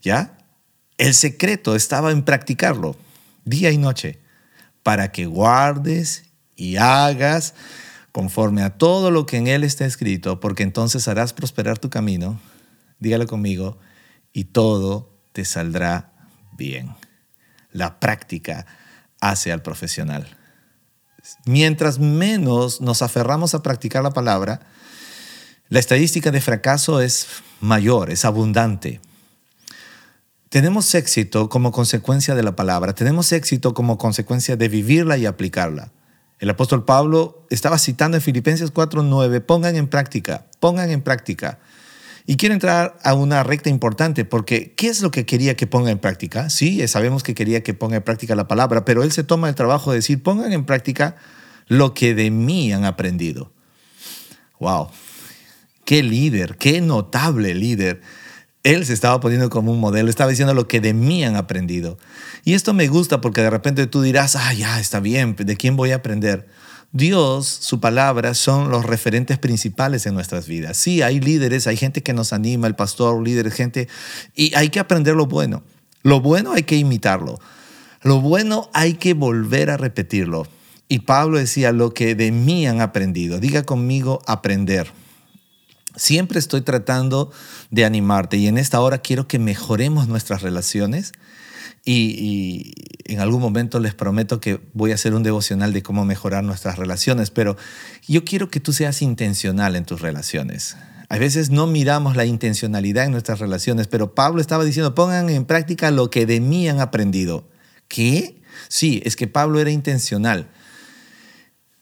¿Ya? 0.00 0.38
El 0.96 1.14
secreto 1.14 1.74
estaba 1.74 2.12
en 2.12 2.22
practicarlo, 2.22 2.94
día 3.44 3.72
y 3.72 3.78
noche, 3.78 4.20
para 4.84 5.10
que 5.10 5.26
guardes 5.26 6.26
y 6.54 6.76
hagas 6.76 7.54
conforme 8.12 8.62
a 8.62 8.78
todo 8.78 9.10
lo 9.10 9.26
que 9.26 9.38
en 9.38 9.48
él 9.48 9.64
está 9.64 9.86
escrito, 9.86 10.38
porque 10.38 10.62
entonces 10.62 11.08
harás 11.08 11.32
prosperar 11.32 11.80
tu 11.80 11.90
camino, 11.90 12.38
dígalo 12.98 13.26
conmigo, 13.26 13.78
y 14.32 14.44
todo 14.44 15.10
te 15.32 15.44
saldrá 15.44 16.12
bien. 16.56 16.94
La 17.72 18.00
práctica 18.00 18.66
hace 19.20 19.52
al 19.52 19.62
profesional. 19.62 20.36
Mientras 21.44 21.98
menos 21.98 22.80
nos 22.80 23.02
aferramos 23.02 23.54
a 23.54 23.62
practicar 23.62 24.02
la 24.02 24.12
palabra, 24.12 24.60
la 25.68 25.80
estadística 25.80 26.30
de 26.30 26.40
fracaso 26.40 27.00
es 27.00 27.26
mayor, 27.60 28.10
es 28.10 28.24
abundante. 28.24 29.00
Tenemos 30.48 30.94
éxito 30.94 31.48
como 31.48 31.72
consecuencia 31.72 32.36
de 32.36 32.44
la 32.44 32.54
palabra, 32.54 32.94
tenemos 32.94 33.32
éxito 33.32 33.74
como 33.74 33.98
consecuencia 33.98 34.56
de 34.56 34.68
vivirla 34.68 35.18
y 35.18 35.26
aplicarla. 35.26 35.90
El 36.38 36.50
apóstol 36.50 36.84
Pablo 36.84 37.46
estaba 37.50 37.78
citando 37.78 38.16
en 38.16 38.22
Filipenses 38.22 38.72
4:9, 38.72 39.40
pongan 39.40 39.74
en 39.74 39.88
práctica, 39.88 40.46
pongan 40.60 40.90
en 40.90 41.02
práctica. 41.02 41.58
Y 42.26 42.36
quiero 42.36 42.54
entrar 42.54 42.98
a 43.04 43.14
una 43.14 43.42
recta 43.42 43.70
importante 43.70 44.24
porque 44.24 44.74
¿qué 44.74 44.88
es 44.88 45.00
lo 45.00 45.10
que 45.10 45.24
quería 45.24 45.56
que 45.56 45.66
ponga 45.66 45.90
en 45.90 45.98
práctica? 45.98 46.50
Sí, 46.50 46.86
sabemos 46.88 47.22
que 47.22 47.34
quería 47.34 47.62
que 47.62 47.72
ponga 47.72 47.96
en 47.96 48.02
práctica 48.02 48.34
la 48.34 48.48
palabra, 48.48 48.84
pero 48.84 49.02
él 49.02 49.12
se 49.12 49.24
toma 49.24 49.48
el 49.48 49.54
trabajo 49.54 49.92
de 49.92 49.98
decir, 49.98 50.22
pongan 50.22 50.52
en 50.52 50.64
práctica 50.64 51.16
lo 51.68 51.94
que 51.94 52.14
de 52.14 52.30
mí 52.30 52.72
han 52.72 52.84
aprendido. 52.84 53.52
Wow, 54.58 54.88
qué 55.84 56.02
líder, 56.02 56.56
qué 56.56 56.80
notable 56.80 57.54
líder 57.54 58.00
él 58.66 58.84
se 58.84 58.94
estaba 58.94 59.20
poniendo 59.20 59.48
como 59.48 59.70
un 59.70 59.78
modelo, 59.78 60.10
estaba 60.10 60.28
diciendo 60.30 60.52
lo 60.52 60.66
que 60.66 60.80
de 60.80 60.92
mí 60.92 61.22
han 61.24 61.36
aprendido. 61.36 61.98
Y 62.44 62.54
esto 62.54 62.74
me 62.74 62.88
gusta 62.88 63.20
porque 63.20 63.40
de 63.40 63.48
repente 63.48 63.86
tú 63.86 64.02
dirás, 64.02 64.34
ah, 64.34 64.52
ya, 64.54 64.80
está 64.80 64.98
bien, 64.98 65.36
¿de 65.38 65.56
quién 65.56 65.76
voy 65.76 65.92
a 65.92 65.96
aprender? 65.96 66.48
Dios, 66.96 67.46
su 67.46 67.80
palabra, 67.80 68.34
son 68.34 68.70
los 68.70 68.84
referentes 68.84 69.38
principales 69.38 70.06
en 70.06 70.14
nuestras 70.14 70.46
vidas. 70.46 70.76
Sí, 70.76 71.02
hay 71.02 71.20
líderes, 71.20 71.66
hay 71.66 71.76
gente 71.76 72.02
que 72.02 72.12
nos 72.12 72.32
anima, 72.32 72.66
el 72.66 72.74
pastor, 72.74 73.22
líder, 73.22 73.50
gente, 73.50 73.88
y 74.34 74.54
hay 74.54 74.70
que 74.70 74.80
aprender 74.80 75.14
lo 75.14 75.26
bueno. 75.26 75.62
Lo 76.02 76.20
bueno 76.20 76.52
hay 76.52 76.62
que 76.62 76.76
imitarlo. 76.76 77.38
Lo 78.02 78.20
bueno 78.20 78.70
hay 78.72 78.94
que 78.94 79.14
volver 79.14 79.70
a 79.70 79.76
repetirlo. 79.76 80.46
Y 80.88 81.00
Pablo 81.00 81.38
decía, 81.38 81.72
lo 81.72 81.92
que 81.92 82.14
de 82.14 82.30
mí 82.30 82.66
han 82.66 82.80
aprendido. 82.80 83.40
Diga 83.40 83.64
conmigo, 83.64 84.22
aprender. 84.26 84.92
Siempre 85.96 86.38
estoy 86.38 86.60
tratando 86.60 87.32
de 87.70 87.84
animarte 87.84 88.36
y 88.36 88.46
en 88.46 88.58
esta 88.58 88.80
hora 88.80 88.98
quiero 88.98 89.26
que 89.26 89.38
mejoremos 89.38 90.08
nuestras 90.08 90.42
relaciones 90.42 91.12
y, 91.84 92.72
en 93.04 93.20
algún 93.20 93.40
momento 93.40 93.78
les 93.78 93.94
prometo 93.94 94.40
que 94.40 94.60
voy 94.72 94.90
a 94.90 94.94
hacer 94.94 95.14
un 95.14 95.22
devocional 95.22 95.72
de 95.72 95.82
cómo 95.82 96.04
mejorar 96.04 96.42
nuestras 96.42 96.76
relaciones, 96.76 97.30
pero 97.30 97.56
yo 98.08 98.24
quiero 98.24 98.50
que 98.50 98.60
tú 98.60 98.72
seas 98.72 99.02
intencional 99.02 99.76
en 99.76 99.84
tus 99.84 100.00
relaciones. 100.00 100.76
A 101.08 101.18
veces 101.18 101.50
no 101.50 101.68
miramos 101.68 102.16
la 102.16 102.24
intencionalidad 102.24 103.04
en 103.04 103.12
nuestras 103.12 103.38
relaciones, 103.38 103.86
pero 103.86 104.14
Pablo 104.14 104.40
estaba 104.40 104.64
diciendo, 104.64 104.94
pongan 104.94 105.30
en 105.30 105.44
práctica 105.44 105.92
lo 105.92 106.10
que 106.10 106.26
de 106.26 106.40
mí 106.40 106.68
han 106.68 106.80
aprendido. 106.80 107.48
¿Qué? 107.86 108.42
Sí, 108.68 109.00
es 109.04 109.14
que 109.14 109.28
Pablo 109.28 109.60
era 109.60 109.70
intencional. 109.70 110.50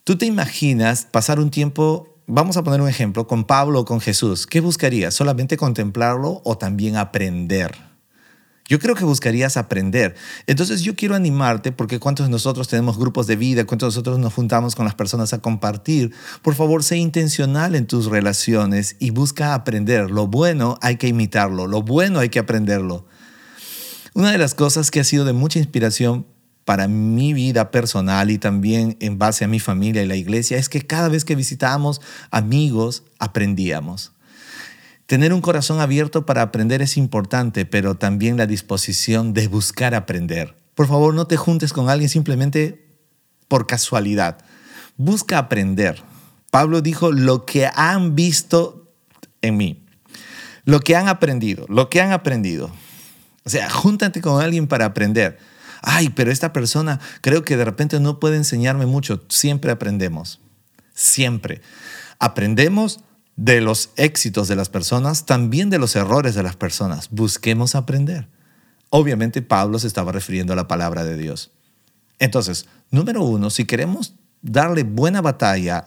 ¿Tú 0.04 0.18
te 0.18 0.26
imaginas 0.26 1.06
pasar 1.10 1.40
un 1.40 1.50
tiempo 1.50 2.14
vamos 2.26 2.56
a 2.56 2.64
poner 2.64 2.80
un 2.80 2.88
ejemplo, 2.88 3.26
con 3.26 3.44
Pablo 3.44 3.80
o 3.80 3.84
con 3.84 4.00
Jesús, 4.00 4.46
¿qué 4.46 4.60
buscarías? 4.60 5.14
¿Solamente 5.14 5.56
contemplarlo 5.56 6.40
o 6.44 6.56
también 6.58 6.96
aprender? 6.96 7.93
Yo 8.66 8.78
creo 8.78 8.94
que 8.94 9.04
buscarías 9.04 9.58
aprender. 9.58 10.14
Entonces 10.46 10.80
yo 10.80 10.96
quiero 10.96 11.14
animarte 11.14 11.70
porque 11.70 12.00
cuántos 12.00 12.26
de 12.26 12.30
nosotros 12.30 12.66
tenemos 12.66 12.96
grupos 12.96 13.26
de 13.26 13.36
vida, 13.36 13.66
cuántos 13.66 13.88
de 13.88 13.98
nosotros 13.98 14.18
nos 14.18 14.32
juntamos 14.32 14.74
con 14.74 14.86
las 14.86 14.94
personas 14.94 15.34
a 15.34 15.38
compartir. 15.38 16.14
Por 16.40 16.54
favor, 16.54 16.82
sé 16.82 16.96
intencional 16.96 17.74
en 17.74 17.86
tus 17.86 18.06
relaciones 18.06 18.96
y 19.00 19.10
busca 19.10 19.52
aprender. 19.52 20.10
Lo 20.10 20.28
bueno 20.28 20.78
hay 20.80 20.96
que 20.96 21.08
imitarlo, 21.08 21.66
lo 21.66 21.82
bueno 21.82 22.20
hay 22.20 22.30
que 22.30 22.38
aprenderlo. 22.38 23.06
Una 24.14 24.32
de 24.32 24.38
las 24.38 24.54
cosas 24.54 24.90
que 24.90 25.00
ha 25.00 25.04
sido 25.04 25.26
de 25.26 25.34
mucha 25.34 25.58
inspiración 25.58 26.26
para 26.64 26.88
mi 26.88 27.34
vida 27.34 27.70
personal 27.70 28.30
y 28.30 28.38
también 28.38 28.96
en 29.00 29.18
base 29.18 29.44
a 29.44 29.48
mi 29.48 29.60
familia 29.60 30.02
y 30.02 30.06
la 30.06 30.16
iglesia 30.16 30.56
es 30.56 30.70
que 30.70 30.80
cada 30.80 31.08
vez 31.08 31.26
que 31.26 31.36
visitábamos 31.36 32.00
amigos 32.30 33.02
aprendíamos. 33.18 34.13
Tener 35.06 35.32
un 35.32 35.40
corazón 35.40 35.80
abierto 35.80 36.24
para 36.24 36.42
aprender 36.42 36.82
es 36.82 36.96
importante, 36.96 37.66
pero 37.66 37.94
también 37.94 38.36
la 38.36 38.46
disposición 38.46 39.34
de 39.34 39.48
buscar 39.48 39.94
aprender. 39.94 40.56
Por 40.74 40.88
favor, 40.88 41.14
no 41.14 41.26
te 41.26 41.36
juntes 41.36 41.72
con 41.72 41.88
alguien 41.88 42.08
simplemente 42.08 42.88
por 43.48 43.66
casualidad. 43.66 44.38
Busca 44.96 45.38
aprender. 45.38 46.02
Pablo 46.50 46.80
dijo 46.80 47.12
lo 47.12 47.44
que 47.44 47.68
han 47.74 48.14
visto 48.14 48.92
en 49.42 49.56
mí, 49.56 49.84
lo 50.64 50.80
que 50.80 50.96
han 50.96 51.08
aprendido, 51.08 51.66
lo 51.68 51.90
que 51.90 52.00
han 52.00 52.12
aprendido. 52.12 52.70
O 53.44 53.50
sea, 53.50 53.68
júntate 53.68 54.20
con 54.20 54.40
alguien 54.40 54.66
para 54.66 54.86
aprender 54.86 55.38
ay, 55.84 56.08
pero 56.08 56.32
esta 56.32 56.52
persona 56.52 56.98
creo 57.20 57.44
que 57.44 57.56
de 57.56 57.64
repente 57.64 58.00
no 58.00 58.18
puede 58.18 58.36
enseñarme 58.36 58.86
mucho. 58.86 59.22
Siempre 59.28 59.70
aprendemos, 59.70 60.40
siempre. 60.94 61.60
Aprendemos 62.18 63.00
de 63.36 63.60
los 63.60 63.90
éxitos 63.96 64.48
de 64.48 64.56
las 64.56 64.68
personas, 64.68 65.26
también 65.26 65.70
de 65.70 65.78
los 65.78 65.96
errores 65.96 66.34
de 66.34 66.42
las 66.42 66.56
personas. 66.56 67.08
Busquemos 67.10 67.74
aprender. 67.74 68.28
Obviamente 68.90 69.42
Pablo 69.42 69.78
se 69.78 69.86
estaba 69.86 70.12
refiriendo 70.12 70.52
a 70.52 70.56
la 70.56 70.68
palabra 70.68 71.04
de 71.04 71.16
Dios. 71.16 71.50
Entonces, 72.18 72.66
número 72.90 73.24
uno, 73.24 73.50
si 73.50 73.64
queremos 73.64 74.14
darle 74.40 74.84
buena 74.84 75.20
batalla 75.20 75.86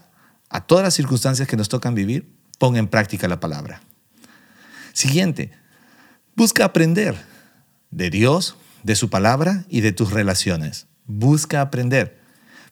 a 0.50 0.66
todas 0.66 0.84
las 0.84 0.94
circunstancias 0.94 1.48
que 1.48 1.58
nos 1.58 1.70
tocan 1.70 1.96
vivir, 1.96 2.34
pon 2.58 2.76
en 2.76 2.88
práctica 2.88 3.28
la 3.28 3.40
palabra. 3.40 3.82
Siguiente, 4.94 5.52
busca 6.36 6.66
aprender 6.66 7.16
de 7.92 8.10
Dios, 8.10 8.56
de 8.84 8.96
su 8.96 9.10
palabra 9.10 9.66
y 9.70 9.82
de 9.82 9.92
tus 9.92 10.12
relaciones. 10.12 10.88
Busca 11.06 11.62
aprender. 11.62 12.20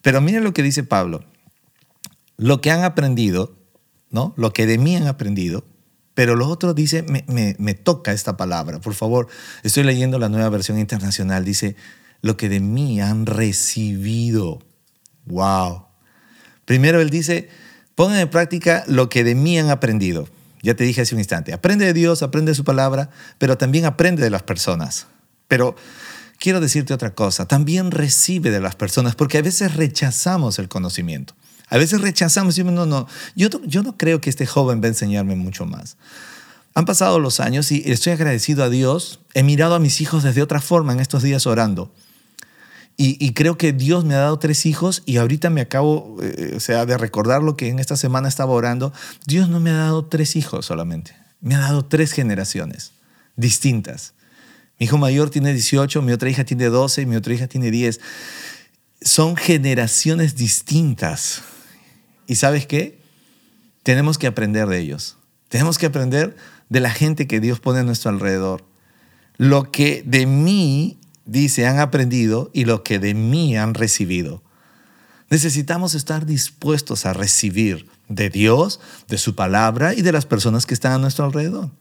Pero 0.01 0.21
mira 0.21 0.39
lo 0.41 0.53
que 0.53 0.63
dice 0.63 0.83
Pablo. 0.83 1.23
Lo 2.37 2.61
que 2.61 2.71
han 2.71 2.83
aprendido, 2.83 3.55
¿no? 4.15 4.33
Lo 4.37 4.53
que 4.53 4.65
de 4.65 4.77
mí 4.77 4.95
han 4.95 5.07
aprendido, 5.07 5.65
pero 6.13 6.37
lo 6.37 6.47
otro 6.47 6.73
dice, 6.73 7.03
me, 7.03 7.25
me, 7.59 7.73
toca 7.73 8.13
esta 8.13 8.37
palabra. 8.37 8.79
Por 8.79 8.93
favor, 8.93 9.27
estoy 9.63 9.83
leyendo 9.83 10.17
la 10.19 10.29
nueva 10.29 10.47
versión 10.47 10.79
internacional. 10.79 11.43
Dice, 11.43 11.75
lo 12.21 12.37
que 12.37 12.47
de 12.47 12.61
mí 12.61 13.01
han 13.01 13.25
recibido. 13.25 14.59
¡Wow! 15.25 15.87
Primero 16.63 17.01
él 17.01 17.09
dice, 17.09 17.49
pongan 17.95 18.19
en 18.19 18.29
práctica 18.29 18.85
lo 18.87 19.09
que 19.09 19.25
de 19.25 19.35
mí 19.35 19.59
han 19.59 19.69
aprendido. 19.69 20.29
Ya 20.63 20.75
te 20.75 20.85
dije 20.85 21.01
hace 21.01 21.13
un 21.13 21.19
instante, 21.19 21.51
aprende 21.51 21.85
de 21.85 21.93
Dios, 21.93 22.23
aprende 22.23 22.51
de 22.51 22.55
su 22.55 22.63
palabra, 22.63 23.09
pero 23.37 23.57
también 23.57 23.83
aprende 23.83 24.23
de 24.23 24.29
las 24.29 24.43
personas. 24.43 25.07
Pero 25.49 25.75
quiero 26.39 26.61
decirte 26.61 26.93
otra 26.93 27.13
cosa, 27.13 27.47
también 27.47 27.91
recibe 27.91 28.49
de 28.49 28.61
las 28.61 28.75
personas, 28.77 29.15
porque 29.15 29.37
a 29.37 29.41
veces 29.41 29.75
rechazamos 29.75 30.57
el 30.57 30.69
conocimiento. 30.69 31.35
A 31.69 31.77
veces 31.77 32.01
rechazamos 32.01 32.57
y 32.57 32.63
no, 32.63 32.85
no, 32.85 33.07
yo, 33.35 33.49
yo 33.65 33.83
no 33.83 33.97
creo 33.97 34.21
que 34.21 34.29
este 34.29 34.45
joven 34.45 34.81
va 34.81 34.85
a 34.85 34.89
enseñarme 34.89 35.35
mucho 35.35 35.65
más. 35.65 35.97
Han 36.75 36.85
pasado 36.85 37.19
los 37.19 37.39
años 37.39 37.71
y 37.71 37.83
estoy 37.85 38.13
agradecido 38.13 38.63
a 38.63 38.69
Dios. 38.69 39.19
He 39.33 39.43
mirado 39.43 39.75
a 39.75 39.79
mis 39.79 40.01
hijos 40.01 40.23
desde 40.23 40.41
otra 40.41 40.59
forma 40.59 40.91
en 40.91 40.99
estos 40.99 41.23
días 41.23 41.47
orando. 41.47 41.91
Y, 42.97 43.33
creo 43.33 43.57
que 43.57 43.73
Dios 43.73 44.05
me 44.05 44.13
ha 44.13 44.19
dado 44.19 44.39
tres 44.39 44.65
hijos 44.65 45.03
y 45.05 45.17
ahorita 45.17 45.49
me 45.49 45.59
acabo, 45.59 46.15
eh, 46.21 46.53
o 46.55 46.61
sea, 46.61 46.85
de 46.85 46.97
recordar 46.97 47.43
lo 47.43 47.57
que 47.57 47.67
en 47.67 47.79
esta 47.79 47.97
semana 47.97 48.29
estaba 48.29 48.53
orando. 48.53 48.93
Dios 49.25 49.49
no 49.49 49.59
me 49.59 49.69
ha 49.69 49.75
dado 49.75 50.05
tres 50.05 50.37
hijos 50.37 50.65
solamente, 50.65 51.13
me 51.41 51.55
ha 51.55 51.59
dado 51.59 51.83
tres 51.83 52.13
generaciones 52.13 52.93
distintas. 53.35 54.13
Mi 54.79 54.85
hijo 54.85 54.97
mayor 54.97 55.29
tiene 55.29 55.51
18, 55.51 56.01
mi 56.01 56.13
otra 56.13 56.29
hija 56.29 56.45
tiene 56.45 56.65
12, 56.67 57.05
mi 57.05 57.17
otra 57.17 57.33
hija 57.33 57.47
tiene 57.47 57.69
10. 57.69 57.99
Son 59.01 59.35
generaciones 59.35 60.37
distintas. 60.37 61.41
¿Y 62.27 62.35
sabes 62.35 62.65
qué? 62.65 62.99
Tenemos 63.83 64.17
que 64.17 64.27
aprender 64.27 64.67
de 64.67 64.79
ellos. 64.79 65.17
Tenemos 65.49 65.77
que 65.77 65.85
aprender 65.85 66.35
de 66.69 66.79
la 66.79 66.89
gente 66.89 67.27
que 67.27 67.39
Dios 67.39 67.59
pone 67.59 67.79
a 67.79 67.83
nuestro 67.83 68.09
alrededor. 68.09 68.65
Lo 69.37 69.71
que 69.71 70.03
de 70.05 70.25
mí, 70.25 70.97
dice, 71.25 71.67
han 71.67 71.79
aprendido 71.79 72.49
y 72.53 72.65
lo 72.65 72.83
que 72.83 72.99
de 72.99 73.13
mí 73.13 73.57
han 73.57 73.73
recibido. 73.73 74.41
Necesitamos 75.29 75.95
estar 75.95 76.25
dispuestos 76.25 77.05
a 77.05 77.13
recibir 77.13 77.87
de 78.09 78.29
Dios, 78.29 78.79
de 79.07 79.17
su 79.17 79.35
palabra 79.35 79.93
y 79.93 80.01
de 80.01 80.11
las 80.11 80.25
personas 80.25 80.65
que 80.65 80.73
están 80.73 80.93
a 80.93 80.97
nuestro 80.97 81.25
alrededor. 81.25 81.71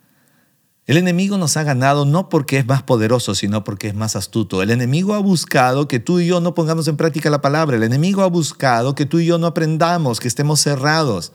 El 0.87 0.99
enemigo 0.99 1.39
nos 1.39 1.57
ha 1.57 1.63
ganado 1.63 2.05
no 2.05 2.29
porque 2.29 2.59
es 2.59 2.67
más 2.67 2.83
poderoso, 2.83 3.35
sino 3.35 3.65
porque 3.65 3.89
es 3.89 3.95
más 3.95 4.17
astuto. 4.17 4.63
El 4.63 4.71
enemigo 4.71 5.15
ha 5.15 5.19
buscado 5.19 5.89
que 5.89 5.99
tú 5.99 6.21
y 6.21 6.27
yo 6.27 6.41
no 6.41 6.55
pongamos 6.55 6.89
en 6.89 6.99
práctica 6.99 7.31
la 7.31 7.41
palabra. 7.41 7.79
El 7.79 7.85
enemigo 7.85 8.21
ha 8.21 8.27
buscado 8.27 8.95
que 8.95 9.07
tú 9.07 9.19
y 9.19 9.25
yo 9.25 9.39
no 9.39 9.47
aprendamos, 9.47 10.21
que 10.21 10.29
estemos 10.29 10.61
cerrados. 10.61 11.33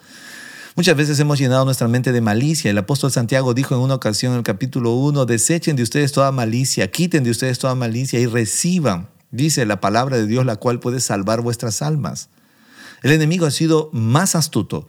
Muchas 0.75 0.95
veces 0.95 1.19
hemos 1.19 1.39
llenado 1.39 1.65
nuestra 1.65 1.87
mente 1.87 2.11
de 2.11 2.21
malicia. 2.21 2.69
El 2.69 2.77
apóstol 2.77 3.11
Santiago 3.11 3.55
dijo 3.55 3.73
en 3.73 3.81
una 3.81 3.95
ocasión 3.95 4.33
en 4.33 4.37
el 4.37 4.43
capítulo 4.43 4.91
1, 4.91 5.25
desechen 5.25 5.75
de 5.75 5.81
ustedes 5.81 6.11
toda 6.11 6.31
malicia, 6.31 6.91
quiten 6.91 7.23
de 7.23 7.31
ustedes 7.31 7.57
toda 7.57 7.73
malicia 7.73 8.19
y 8.19 8.27
reciban, 8.27 9.09
dice 9.31 9.65
la 9.65 9.81
palabra 9.81 10.17
de 10.17 10.27
Dios, 10.27 10.45
la 10.45 10.57
cual 10.57 10.79
puede 10.79 10.99
salvar 10.99 11.41
vuestras 11.41 11.81
almas. 11.81 12.29
El 13.01 13.13
enemigo 13.13 13.47
ha 13.47 13.51
sido 13.51 13.89
más 13.93 14.35
astuto. 14.35 14.87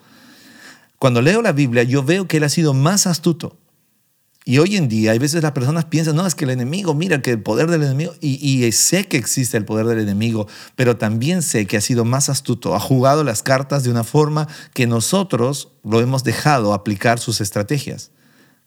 Cuando 0.98 1.22
leo 1.22 1.40
la 1.40 1.52
Biblia, 1.52 1.82
yo 1.82 2.04
veo 2.04 2.28
que 2.28 2.36
él 2.36 2.44
ha 2.44 2.50
sido 2.50 2.74
más 2.74 3.06
astuto. 3.06 3.56
Y 4.44 4.58
hoy 4.58 4.76
en 4.76 4.88
día, 4.88 5.12
hay 5.12 5.18
veces 5.18 5.42
las 5.42 5.52
personas 5.52 5.84
piensan, 5.84 6.16
no, 6.16 6.26
es 6.26 6.34
que 6.34 6.44
el 6.44 6.50
enemigo, 6.50 6.94
mira 6.94 7.20
que 7.20 7.30
el 7.32 7.42
poder 7.42 7.70
del 7.70 7.82
enemigo, 7.82 8.14
y, 8.20 8.72
sé 8.72 9.06
que 9.06 9.18
existe 9.18 9.58
el 9.58 9.66
poder 9.66 9.84
del 9.86 9.98
enemigo, 9.98 10.48
pero 10.76 10.96
también 10.96 11.42
sé 11.42 11.66
que 11.66 11.76
ha 11.76 11.80
sido 11.82 12.06
más 12.06 12.30
astuto, 12.30 12.74
ha 12.74 12.80
jugado 12.80 13.22
las 13.22 13.42
cartas 13.42 13.84
de 13.84 13.90
una 13.90 14.02
forma 14.02 14.48
que 14.72 14.86
nosotros 14.86 15.72
lo 15.84 16.00
hemos 16.00 16.24
dejado 16.24 16.72
aplicar 16.72 17.18
sus 17.18 17.42
estrategias. 17.42 18.12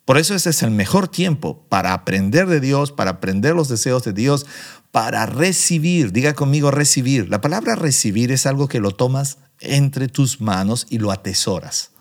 Por 0.06 0.18
eso 0.18 0.36
ese 0.36 0.52
es 0.52 0.62
el 0.62 0.72
mejor 0.72 1.08
tiempo 1.08 1.66
para 1.70 1.94
aprender 1.94 2.46
de 2.46 2.60
Dios, 2.60 2.92
para 2.92 3.12
aprender 3.12 3.56
los 3.56 3.70
deseos 3.70 4.04
de 4.04 4.14
Dios, 4.14 4.46
para 4.92 5.26
recibir. 5.26 6.12
Diga 6.12 6.34
conmigo 6.34 6.72
recibir. 6.72 7.30
La 7.30 7.42
palabra 7.42 7.76
recibir 7.76 8.32
es 8.32 8.46
algo 8.46 8.68
que 8.68 8.82
lo 8.82 8.92
tomas 8.92 9.38
entre 9.60 10.10
tus 10.10 10.42
manos 10.42 10.86
y 10.90 11.00
lo 11.00 11.12
atesoras. 11.12 11.92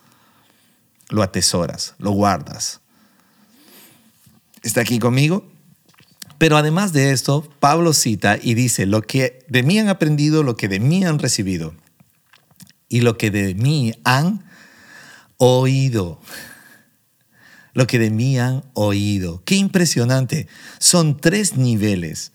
Lo 1.09 1.23
atesoras, 1.23 1.95
lo 1.97 2.11
guardas 2.11 2.82
está 4.63 4.81
aquí 4.81 4.99
conmigo. 4.99 5.51
Pero 6.37 6.57
además 6.57 6.91
de 6.93 7.11
esto, 7.11 7.47
Pablo 7.59 7.93
cita 7.93 8.37
y 8.41 8.53
dice, 8.53 8.85
lo 8.85 9.01
que 9.01 9.45
de 9.47 9.63
mí 9.63 9.79
han 9.79 9.87
aprendido, 9.87 10.43
lo 10.43 10.57
que 10.57 10.67
de 10.67 10.79
mí 10.79 11.05
han 11.05 11.19
recibido 11.19 11.75
y 12.89 13.01
lo 13.01 13.17
que 13.17 13.31
de 13.31 13.55
mí 13.55 13.93
han 14.03 14.43
oído. 15.37 16.19
Lo 17.73 17.87
que 17.87 17.97
de 17.97 18.09
mí 18.09 18.37
han 18.37 18.63
oído. 18.73 19.41
Qué 19.45 19.55
impresionante. 19.55 20.47
Son 20.79 21.17
tres 21.17 21.57
niveles. 21.57 22.33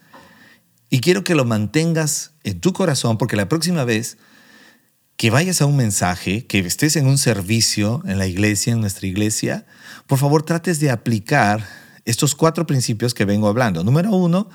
Y 0.90 1.00
quiero 1.00 1.22
que 1.22 1.34
lo 1.34 1.44
mantengas 1.44 2.32
en 2.44 2.60
tu 2.60 2.72
corazón 2.72 3.18
porque 3.18 3.36
la 3.36 3.48
próxima 3.48 3.84
vez 3.84 4.16
que 5.16 5.30
vayas 5.30 5.60
a 5.60 5.66
un 5.66 5.76
mensaje, 5.76 6.46
que 6.46 6.60
estés 6.60 6.96
en 6.96 7.06
un 7.06 7.18
servicio 7.18 8.02
en 8.06 8.18
la 8.18 8.26
iglesia, 8.26 8.72
en 8.72 8.80
nuestra 8.80 9.06
iglesia, 9.06 9.66
por 10.06 10.18
favor 10.18 10.44
trates 10.44 10.80
de 10.80 10.90
aplicar 10.90 11.68
estos 12.10 12.34
cuatro 12.34 12.66
principios 12.66 13.12
que 13.12 13.24
vengo 13.24 13.48
hablando. 13.48 13.84
Número 13.84 14.10
uno, 14.10 14.48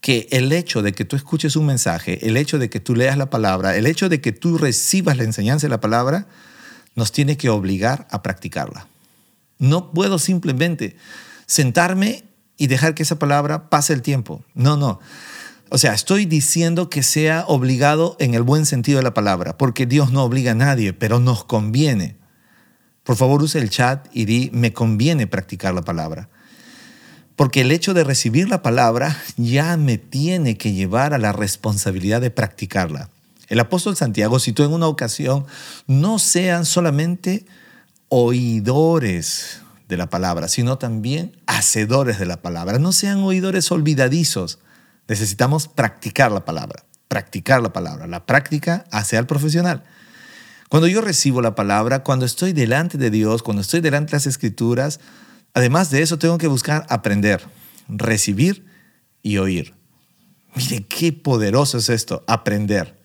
que 0.00 0.28
el 0.30 0.52
hecho 0.52 0.82
de 0.82 0.92
que 0.92 1.04
tú 1.04 1.16
escuches 1.16 1.56
un 1.56 1.66
mensaje, 1.66 2.26
el 2.26 2.36
hecho 2.36 2.58
de 2.58 2.70
que 2.70 2.80
tú 2.80 2.94
leas 2.94 3.18
la 3.18 3.28
palabra, 3.28 3.76
el 3.76 3.86
hecho 3.86 4.08
de 4.08 4.20
que 4.20 4.32
tú 4.32 4.56
recibas 4.56 5.16
la 5.16 5.24
enseñanza 5.24 5.66
de 5.66 5.70
la 5.70 5.80
palabra, 5.80 6.26
nos 6.94 7.10
tiene 7.10 7.36
que 7.36 7.50
obligar 7.50 8.06
a 8.10 8.22
practicarla. 8.22 8.86
No 9.58 9.92
puedo 9.92 10.18
simplemente 10.18 10.96
sentarme 11.46 12.24
y 12.56 12.68
dejar 12.68 12.94
que 12.94 13.02
esa 13.02 13.18
palabra 13.18 13.68
pase 13.68 13.92
el 13.92 14.02
tiempo. 14.02 14.44
No, 14.54 14.76
no. 14.76 15.00
O 15.70 15.78
sea, 15.78 15.94
estoy 15.94 16.26
diciendo 16.26 16.90
que 16.90 17.02
sea 17.02 17.44
obligado 17.48 18.16
en 18.20 18.34
el 18.34 18.42
buen 18.42 18.66
sentido 18.66 18.98
de 18.98 19.04
la 19.04 19.14
palabra, 19.14 19.56
porque 19.56 19.86
Dios 19.86 20.12
no 20.12 20.22
obliga 20.22 20.52
a 20.52 20.54
nadie, 20.54 20.92
pero 20.92 21.18
nos 21.18 21.44
conviene. 21.44 22.16
Por 23.02 23.16
favor, 23.16 23.42
use 23.42 23.58
el 23.58 23.70
chat 23.70 24.06
y 24.12 24.24
di, 24.26 24.50
me 24.52 24.72
conviene 24.72 25.26
practicar 25.26 25.74
la 25.74 25.82
palabra. 25.82 26.28
Porque 27.42 27.62
el 27.62 27.72
hecho 27.72 27.92
de 27.92 28.04
recibir 28.04 28.48
la 28.48 28.62
palabra 28.62 29.20
ya 29.36 29.76
me 29.76 29.98
tiene 29.98 30.56
que 30.56 30.74
llevar 30.74 31.12
a 31.12 31.18
la 31.18 31.32
responsabilidad 31.32 32.20
de 32.20 32.30
practicarla. 32.30 33.08
El 33.48 33.58
apóstol 33.58 33.96
Santiago 33.96 34.38
citó 34.38 34.64
en 34.64 34.72
una 34.72 34.86
ocasión, 34.86 35.46
no 35.88 36.20
sean 36.20 36.64
solamente 36.64 37.44
oidores 38.08 39.60
de 39.88 39.96
la 39.96 40.08
palabra, 40.08 40.46
sino 40.46 40.78
también 40.78 41.36
hacedores 41.46 42.20
de 42.20 42.26
la 42.26 42.40
palabra. 42.40 42.78
No 42.78 42.92
sean 42.92 43.18
oidores 43.24 43.72
olvidadizos. 43.72 44.60
Necesitamos 45.08 45.66
practicar 45.66 46.30
la 46.30 46.44
palabra, 46.44 46.84
practicar 47.08 47.60
la 47.60 47.72
palabra. 47.72 48.06
La 48.06 48.24
práctica 48.24 48.84
hace 48.92 49.16
al 49.16 49.26
profesional. 49.26 49.82
Cuando 50.68 50.86
yo 50.86 51.00
recibo 51.00 51.42
la 51.42 51.56
palabra, 51.56 52.04
cuando 52.04 52.24
estoy 52.24 52.52
delante 52.52 52.98
de 52.98 53.10
Dios, 53.10 53.42
cuando 53.42 53.62
estoy 53.62 53.80
delante 53.80 54.12
de 54.12 54.16
las 54.18 54.28
escrituras, 54.28 55.00
Además 55.54 55.90
de 55.90 56.02
eso, 56.02 56.18
tengo 56.18 56.38
que 56.38 56.46
buscar 56.46 56.86
aprender, 56.88 57.42
recibir 57.88 58.64
y 59.22 59.38
oír. 59.38 59.74
Mire 60.54 60.84
qué 60.84 61.12
poderoso 61.12 61.78
es 61.78 61.88
esto, 61.88 62.24
aprender. 62.26 62.98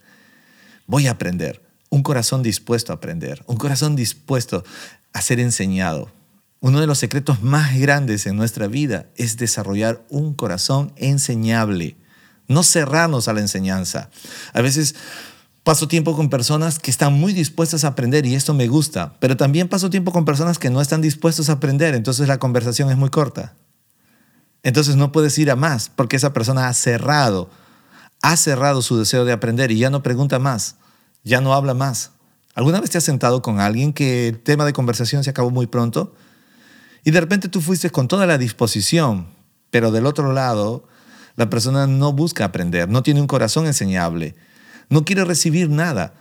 Voy 0.85 1.07
a 1.07 1.11
aprender. 1.11 1.63
Un 1.89 2.03
corazón 2.03 2.43
dispuesto 2.43 2.91
a 2.91 2.97
aprender, 2.97 3.43
un 3.47 3.55
corazón 3.55 3.95
dispuesto 3.95 4.65
a 5.13 5.21
ser 5.21 5.39
enseñado. 5.39 6.11
Uno 6.59 6.81
de 6.81 6.87
los 6.87 6.97
secretos 6.97 7.41
más 7.41 7.77
grandes 7.77 8.25
en 8.25 8.35
nuestra 8.35 8.67
vida 8.67 9.07
es 9.15 9.37
desarrollar 9.37 10.05
un 10.09 10.33
corazón 10.33 10.91
enseñable, 10.97 11.95
no 12.47 12.63
cerrarnos 12.63 13.27
a 13.27 13.33
la 13.33 13.39
enseñanza. 13.39 14.09
A 14.53 14.61
veces 14.61 14.95
Paso 15.67 15.89
tiempo 15.89 16.15
con 16.15 16.29
personas 16.29 16.79
que 16.79 16.89
están 16.89 17.11
muy 17.11 17.33
dispuestas 17.33 17.83
a 17.83 17.89
aprender 17.89 18.25
y 18.25 18.35
esto 18.35 18.53
me 18.53 18.69
gusta, 18.69 19.15
pero 19.19 19.35
también 19.35 19.67
paso 19.67 19.89
tiempo 19.89 20.13
con 20.13 20.23
personas 20.23 20.59
que 20.59 20.69
no 20.69 20.79
están 20.79 21.01
dispuestos 21.01 21.49
a 21.49 21.55
aprender, 21.55 21.93
entonces 21.93 22.29
la 22.29 22.39
conversación 22.39 22.89
es 22.89 22.95
muy 22.95 23.09
corta. 23.09 23.53
Entonces 24.63 24.95
no 24.95 25.11
puedes 25.11 25.37
ir 25.37 25.51
a 25.51 25.57
más 25.57 25.89
porque 25.93 26.15
esa 26.15 26.31
persona 26.31 26.69
ha 26.69 26.73
cerrado, 26.73 27.49
ha 28.21 28.37
cerrado 28.37 28.81
su 28.81 28.97
deseo 28.97 29.25
de 29.25 29.33
aprender 29.33 29.69
y 29.71 29.77
ya 29.77 29.89
no 29.89 30.03
pregunta 30.03 30.39
más, 30.39 30.77
ya 31.25 31.41
no 31.41 31.53
habla 31.53 31.73
más. 31.73 32.11
¿Alguna 32.55 32.79
vez 32.79 32.91
te 32.91 32.99
has 32.99 33.03
sentado 33.03 33.41
con 33.41 33.59
alguien 33.59 33.91
que 33.91 34.29
el 34.29 34.39
tema 34.39 34.63
de 34.63 34.71
conversación 34.71 35.25
se 35.25 35.31
acabó 35.31 35.49
muy 35.49 35.67
pronto? 35.67 36.15
Y 37.03 37.11
de 37.11 37.19
repente 37.19 37.49
tú 37.49 37.59
fuiste 37.59 37.89
con 37.89 38.07
toda 38.07 38.25
la 38.25 38.37
disposición, 38.37 39.27
pero 39.69 39.91
del 39.91 40.05
otro 40.05 40.31
lado, 40.31 40.87
la 41.35 41.49
persona 41.49 41.87
no 41.87 42.13
busca 42.13 42.45
aprender, 42.45 42.87
no 42.87 43.03
tiene 43.03 43.19
un 43.19 43.27
corazón 43.27 43.65
enseñable 43.65 44.33
no 44.89 45.05
quiere 45.05 45.25
recibir 45.25 45.69
nada. 45.69 46.13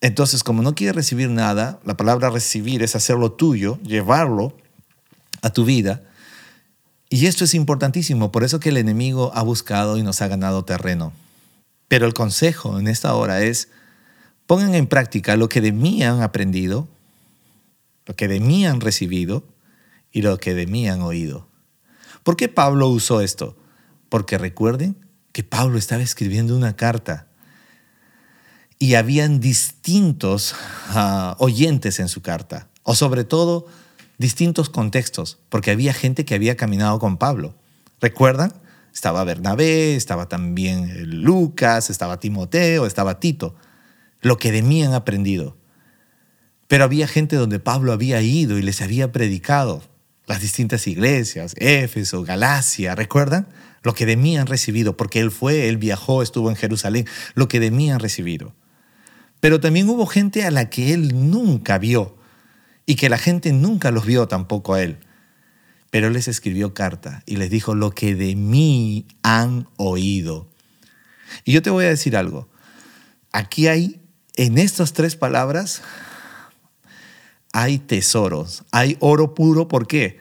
Entonces, 0.00 0.42
como 0.42 0.62
no 0.62 0.74
quiere 0.74 0.92
recibir 0.92 1.28
nada, 1.28 1.80
la 1.84 1.96
palabra 1.96 2.30
recibir 2.30 2.82
es 2.82 2.96
hacerlo 2.96 3.32
tuyo, 3.32 3.78
llevarlo 3.82 4.56
a 5.42 5.50
tu 5.50 5.64
vida. 5.64 6.02
Y 7.10 7.26
esto 7.26 7.44
es 7.44 7.54
importantísimo, 7.54 8.30
por 8.30 8.44
eso 8.44 8.60
que 8.60 8.68
el 8.68 8.76
enemigo 8.76 9.32
ha 9.34 9.42
buscado 9.42 9.98
y 9.98 10.02
nos 10.02 10.22
ha 10.22 10.28
ganado 10.28 10.64
terreno. 10.64 11.12
Pero 11.88 12.06
el 12.06 12.14
consejo 12.14 12.78
en 12.78 12.86
esta 12.86 13.14
hora 13.14 13.42
es, 13.42 13.68
pongan 14.46 14.74
en 14.74 14.86
práctica 14.86 15.36
lo 15.36 15.48
que 15.48 15.60
de 15.60 15.72
mí 15.72 16.02
han 16.02 16.22
aprendido, 16.22 16.88
lo 18.06 18.14
que 18.14 18.28
de 18.28 18.40
mí 18.40 18.66
han 18.66 18.80
recibido 18.80 19.44
y 20.12 20.22
lo 20.22 20.38
que 20.38 20.54
de 20.54 20.66
mí 20.66 20.88
han 20.88 21.02
oído. 21.02 21.48
¿Por 22.22 22.36
qué 22.36 22.48
Pablo 22.48 22.88
usó 22.88 23.20
esto? 23.20 23.56
Porque 24.08 24.38
recuerden 24.38 24.96
que 25.32 25.42
Pablo 25.42 25.78
estaba 25.78 26.02
escribiendo 26.02 26.56
una 26.56 26.76
carta 26.76 27.26
y 28.82 28.94
habían 28.94 29.40
distintos 29.40 30.54
ah, 30.88 31.36
oyentes 31.38 32.00
en 32.00 32.08
su 32.08 32.22
carta, 32.22 32.68
o 32.82 32.94
sobre 32.94 33.24
todo 33.24 33.66
distintos 34.16 34.70
contextos, 34.70 35.38
porque 35.50 35.70
había 35.70 35.92
gente 35.92 36.24
que 36.24 36.34
había 36.34 36.56
caminado 36.56 36.98
con 36.98 37.18
Pablo. 37.18 37.54
¿Recuerdan? 38.00 38.54
Estaba 38.92 39.22
Bernabé, 39.24 39.96
estaba 39.96 40.30
también 40.30 41.22
Lucas, 41.22 41.90
estaba 41.90 42.20
Timoteo, 42.20 42.86
estaba 42.86 43.20
Tito, 43.20 43.54
lo 44.22 44.38
que 44.38 44.50
de 44.50 44.62
mí 44.62 44.82
han 44.82 44.94
aprendido. 44.94 45.58
Pero 46.66 46.84
había 46.84 47.06
gente 47.06 47.36
donde 47.36 47.58
Pablo 47.58 47.92
había 47.92 48.22
ido 48.22 48.56
y 48.56 48.62
les 48.62 48.80
había 48.80 49.12
predicado, 49.12 49.82
las 50.26 50.40
distintas 50.40 50.86
iglesias, 50.86 51.54
Éfeso, 51.58 52.22
Galacia, 52.22 52.94
¿recuerdan? 52.94 53.46
Lo 53.82 53.92
que 53.94 54.06
de 54.06 54.16
mí 54.16 54.38
han 54.38 54.46
recibido, 54.46 54.96
porque 54.96 55.20
él 55.20 55.30
fue, 55.30 55.68
él 55.68 55.76
viajó, 55.76 56.22
estuvo 56.22 56.48
en 56.48 56.56
Jerusalén, 56.56 57.06
lo 57.34 57.46
que 57.46 57.60
de 57.60 57.70
mí 57.70 57.90
han 57.90 58.00
recibido. 58.00 58.54
Pero 59.40 59.58
también 59.58 59.88
hubo 59.88 60.06
gente 60.06 60.44
a 60.44 60.50
la 60.50 60.70
que 60.70 60.92
él 60.92 61.30
nunca 61.30 61.78
vio 61.78 62.16
y 62.86 62.96
que 62.96 63.08
la 63.08 63.18
gente 63.18 63.52
nunca 63.52 63.90
los 63.90 64.04
vio 64.04 64.28
tampoco 64.28 64.74
a 64.74 64.82
él. 64.82 64.98
Pero 65.90 66.10
les 66.10 66.28
escribió 66.28 66.74
carta 66.74 67.22
y 67.26 67.36
les 67.36 67.50
dijo 67.50 67.74
lo 67.74 67.90
que 67.92 68.14
de 68.14 68.36
mí 68.36 69.06
han 69.22 69.66
oído. 69.76 70.48
Y 71.44 71.52
yo 71.52 71.62
te 71.62 71.70
voy 71.70 71.86
a 71.86 71.88
decir 71.88 72.16
algo. 72.16 72.48
Aquí 73.32 73.66
hay, 73.66 74.00
en 74.36 74.58
estas 74.58 74.92
tres 74.92 75.16
palabras, 75.16 75.82
hay 77.52 77.78
tesoros, 77.78 78.64
hay 78.70 78.96
oro 79.00 79.34
puro. 79.34 79.68
¿Por 79.68 79.86
qué? 79.86 80.20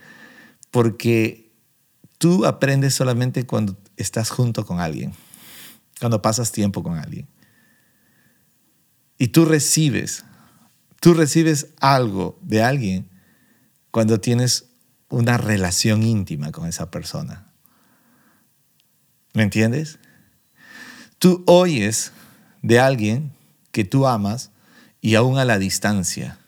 Porque 0.72 1.52
tú 2.18 2.46
aprendes 2.46 2.96
solamente 2.96 3.46
cuando 3.46 3.78
estás 3.98 4.30
junto 4.30 4.66
con 4.66 4.80
alguien, 4.80 5.14
cuando 6.00 6.22
pasas 6.22 6.52
tiempo 6.52 6.84
con 6.84 6.98
alguien. 6.98 7.28
Y 9.20 9.28
tú 9.28 9.46
recibes, 9.46 10.24
tú 11.02 11.14
recibes 11.14 11.68
algo 11.80 12.40
de 12.42 12.64
alguien 12.64 13.10
cuando 13.92 14.20
tienes 14.20 14.70
una 15.10 15.38
relación 15.38 16.02
íntima 16.04 16.52
con 16.52 16.68
esa 16.68 16.90
persona. 16.90 17.52
¿Me 19.34 19.44
entiendes? 19.44 20.00
Tú 21.20 21.44
oyes 21.48 22.14
de 22.62 22.80
alguien 22.80 23.34
que 23.72 23.84
tú 23.84 24.08
amas 24.08 24.52
y 25.02 25.16
aún 25.16 25.38
a 25.38 25.46
la 25.46 25.60
distancia. 25.60 26.40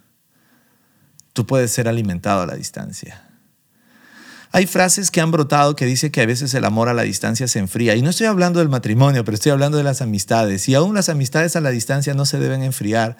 Tú 1.34 1.46
puedes 1.46 1.72
ser 1.72 1.90
alimentado 1.90 2.42
a 2.42 2.46
la 2.46 2.56
distancia. 2.56 3.31
Hay 4.54 4.68
frases 4.68 5.12
que 5.12 5.22
han 5.22 5.32
brotado 5.32 5.78
que 5.78 5.86
dice 5.86 6.12
que 6.12 6.22
a 6.22 6.26
veces 6.26 6.54
el 6.54 6.66
amor 6.66 6.90
a 6.90 6.94
la 6.94 7.04
distancia 7.04 7.48
se 7.48 7.60
enfría. 7.60 7.96
Y 7.96 8.02
no 8.02 8.10
estoy 8.10 8.28
hablando 8.28 8.60
del 8.60 8.68
matrimonio, 8.68 9.24
pero 9.24 9.36
estoy 9.36 9.54
hablando 9.54 9.78
de 9.78 9.84
las 9.84 10.02
amistades. 10.02 10.68
Y 10.68 10.76
aún 10.76 10.94
las 10.94 11.08
amistades 11.08 11.56
a 11.56 11.62
la 11.62 11.70
distancia 11.70 12.14
no 12.14 12.26
se 12.26 12.38
deben 12.38 12.62
enfriar, 12.62 13.16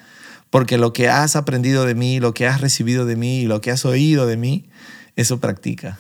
porque 0.50 0.78
lo 0.78 0.92
que 0.92 1.08
has 1.08 1.38
aprendido 1.38 1.86
de 1.86 1.96
mí, 1.96 2.20
lo 2.20 2.34
que 2.34 2.48
has 2.48 2.60
recibido 2.60 3.06
de 3.06 3.16
mí, 3.16 3.46
lo 3.46 3.62
que 3.62 3.72
has 3.72 3.86
oído 3.86 4.28
de 4.28 4.36
mí, 4.36 4.70
eso 5.16 5.40
practica. 5.40 5.98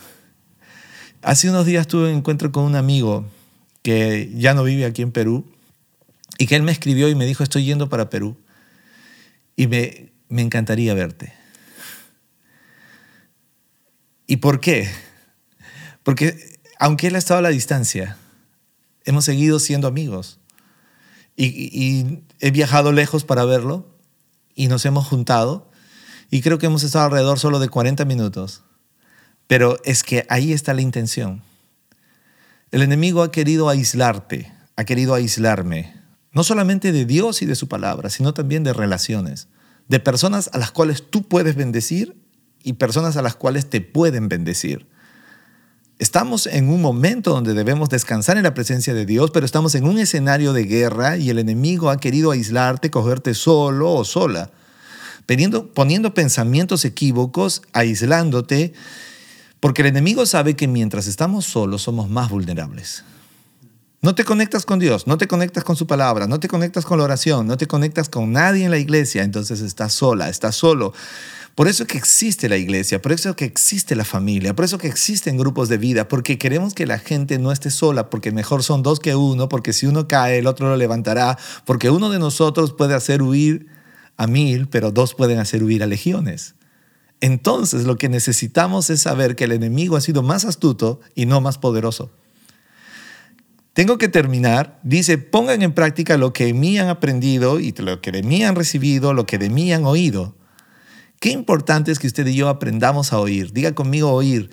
Hace 1.22 1.50
unos 1.50 1.66
días 1.66 1.88
tuve 1.88 2.10
un 2.10 2.18
encuentro 2.18 2.52
con 2.52 2.66
un 2.66 2.76
amigo 2.76 3.26
que 3.84 4.32
ya 4.36 4.54
no 4.54 4.64
vive 4.64 4.86
aquí 4.86 5.02
en 5.02 5.14
Perú 5.14 5.50
y 6.38 6.48
que 6.48 6.58
él 6.58 6.64
me 6.64 6.74
escribió 6.74 7.08
y 7.08 7.16
me 7.16 7.26
dijo, 7.26 7.44
estoy 7.44 7.64
yendo 7.64 7.88
para 7.88 8.10
Perú 8.10 8.38
y 9.56 9.68
me, 9.68 10.12
me 10.28 10.42
encantaría 10.42 10.94
verte. 10.94 11.34
¿Y 14.28 14.38
por 14.38 14.60
qué? 14.60 14.90
Porque 16.04 16.60
aunque 16.80 17.08
él 17.08 17.16
ha 17.16 17.20
estado 17.20 17.40
a 17.40 17.44
la 17.44 17.50
distancia, 17.50 18.18
hemos 19.06 19.26
seguido 19.26 19.60
siendo 19.60 19.88
amigos. 19.88 20.40
Y, 21.36 22.24
he 22.40 22.52
viajado 22.52 22.92
lejos 22.92 23.24
para 23.24 23.46
verlo 23.46 23.86
y 24.56 24.68
nos 24.68 24.86
hemos 24.86 25.08
juntado. 25.08 25.70
Y 26.30 26.42
creo 26.42 26.58
que 26.58 26.66
hemos 26.66 26.84
estado 26.84 27.06
alrededor 27.06 27.40
solo 27.40 27.60
de 27.60 27.70
40 27.70 28.06
minutos. 28.06 28.64
Pero 29.48 29.78
es 29.84 30.04
que 30.04 30.26
ahí 30.30 30.54
está 30.54 30.74
la 30.74 30.82
intención. 30.82 31.44
El 32.72 32.82
enemigo 32.82 33.22
ha 33.22 33.32
querido 33.32 33.70
aislarte, 33.70 34.52
ha 34.76 34.86
querido 34.86 35.14
aislarme, 35.14 35.94
no 36.32 36.44
solamente 36.44 36.92
de 36.92 37.06
Dios 37.06 37.42
y 37.42 37.46
de 37.46 37.56
su 37.56 37.68
palabra, 37.68 38.10
sino 38.10 38.34
también 38.34 38.64
de 38.64 38.74
relaciones, 38.74 39.50
de 39.88 40.00
personas 40.00 40.50
a 40.54 40.58
las 40.58 40.72
cuales 40.72 41.10
tú 41.10 41.28
puedes 41.28 41.56
bendecir 41.56 42.16
y 42.64 42.74
personas 42.74 43.18
a 43.18 43.22
las 43.22 43.36
cuales 43.36 43.70
te 43.70 43.82
pueden 43.82 44.30
bendecir. 44.30 44.88
Estamos 46.02 46.48
en 46.48 46.70
un 46.70 46.82
momento 46.82 47.30
donde 47.30 47.54
debemos 47.54 47.88
descansar 47.90 48.36
en 48.36 48.42
la 48.42 48.56
presencia 48.56 48.96
de 48.96 49.06
Dios, 49.06 49.30
pero 49.30 49.46
estamos 49.46 49.76
en 49.76 49.84
un 49.84 50.00
escenario 50.00 50.52
de 50.52 50.64
guerra 50.64 51.18
y 51.18 51.30
el 51.30 51.38
enemigo 51.38 51.92
ha 51.92 52.00
querido 52.00 52.32
aislarte, 52.32 52.90
cogerte 52.90 53.36
solo 53.36 53.94
o 53.94 54.04
sola, 54.04 54.50
poniendo, 55.28 55.72
poniendo 55.72 56.16
pensamientos 56.16 56.86
equívocos, 56.86 57.62
aislándote 57.72 58.74
porque 59.60 59.84
el 59.84 59.90
enemigo 59.90 60.26
sabe 60.26 60.56
que 60.56 60.68
mientras 60.68 61.06
estamos 61.06 61.46
solos 61.46 61.84
somos 61.84 62.10
más 62.10 62.32
vulnerables. 62.32 63.04
No 64.02 64.16
te 64.16 64.26
conectas 64.26 64.66
con 64.66 64.80
Dios, 64.80 65.06
no 65.06 65.20
te 65.20 65.28
conectas 65.28 65.64
con 65.64 65.76
su 65.76 65.86
palabra, 65.86 66.26
no 66.26 66.40
te 66.40 66.48
conectas 66.48 66.84
con 66.84 66.98
la 66.98 67.04
oración, 67.04 67.46
no 67.46 67.58
te 67.58 67.68
conectas 67.68 68.10
con 68.10 68.32
nadie 68.32 68.66
en 68.66 68.72
la 68.72 68.80
iglesia, 68.80 69.22
entonces 69.22 69.62
estás 69.62 69.94
sola, 69.94 70.30
estás 70.30 70.56
solo. 70.56 70.94
Por 71.56 71.68
eso 71.68 71.86
que 71.86 71.98
existe 71.98 72.48
la 72.48 72.58
iglesia, 72.58 73.02
por 73.02 73.12
eso 73.12 73.36
que 73.36 73.44
existe 73.44 73.96
la 73.96 74.06
familia, 74.06 74.56
por 74.56 74.64
eso 74.64 74.78
que 74.78 74.88
existen 74.88 75.38
grupos 75.38 75.68
de 75.68 75.78
vida, 75.78 76.08
porque 76.08 76.38
queremos 76.38 76.74
que 76.74 76.86
la 76.86 76.98
gente 76.98 77.40
no 77.40 77.52
esté 77.52 77.72
sola, 77.72 78.10
porque 78.10 78.32
mejor 78.32 78.64
son 78.64 78.84
dos 78.84 79.00
que 79.00 79.16
uno, 79.16 79.50
porque 79.50 79.74
si 79.74 79.86
uno 79.86 80.08
cae, 80.08 80.38
el 80.38 80.48
otro 80.48 80.70
lo 80.70 80.78
levantará, 80.78 81.38
porque 81.66 81.90
uno 81.90 82.10
de 82.10 82.20
nosotros 82.20 82.72
puede 82.74 82.96
hacer 82.96 83.22
huir 83.22 83.68
a 84.16 84.28
mil, 84.28 84.70
pero 84.70 84.92
dos 84.92 85.14
pueden 85.14 85.40
hacer 85.40 85.64
huir 85.64 85.84
a 85.84 85.88
legiones. 85.88 86.56
Entonces 87.20 87.84
lo 87.84 87.98
que 87.98 88.08
necesitamos 88.08 88.90
es 88.90 89.02
saber 89.02 89.36
que 89.36 89.44
el 89.44 89.52
enemigo 89.52 89.98
ha 89.98 90.02
sido 90.02 90.24
más 90.24 90.46
astuto 90.46 91.02
y 91.16 91.26
no 91.26 91.42
más 91.42 91.58
poderoso. 91.58 92.12
Tengo 93.74 93.98
que 93.98 94.10
terminar. 94.10 94.80
Dice, 94.84 95.18
pongan 95.18 95.62
en 95.62 95.74
práctica 95.74 96.18
lo 96.18 96.34
que 96.34 96.46
de 96.46 96.54
mí 96.54 96.78
han 96.78 96.90
aprendido 96.90 97.60
y 97.60 97.72
lo 97.74 98.02
que 98.02 98.12
de 98.12 98.24
mí 98.24 98.44
han 98.44 98.56
recibido, 98.56 99.14
lo 99.14 99.26
que 99.26 99.38
de 99.38 99.50
mí 99.50 99.72
han 99.72 99.86
oído. 99.86 100.36
Qué 101.22 101.30
importante 101.30 101.92
es 101.92 102.00
que 102.00 102.08
usted 102.08 102.26
y 102.26 102.34
yo 102.34 102.50
aprendamos 102.50 103.14
a 103.14 103.20
oír. 103.20 103.54
Diga 103.54 103.76
conmigo 103.76 104.12
oír. 104.12 104.50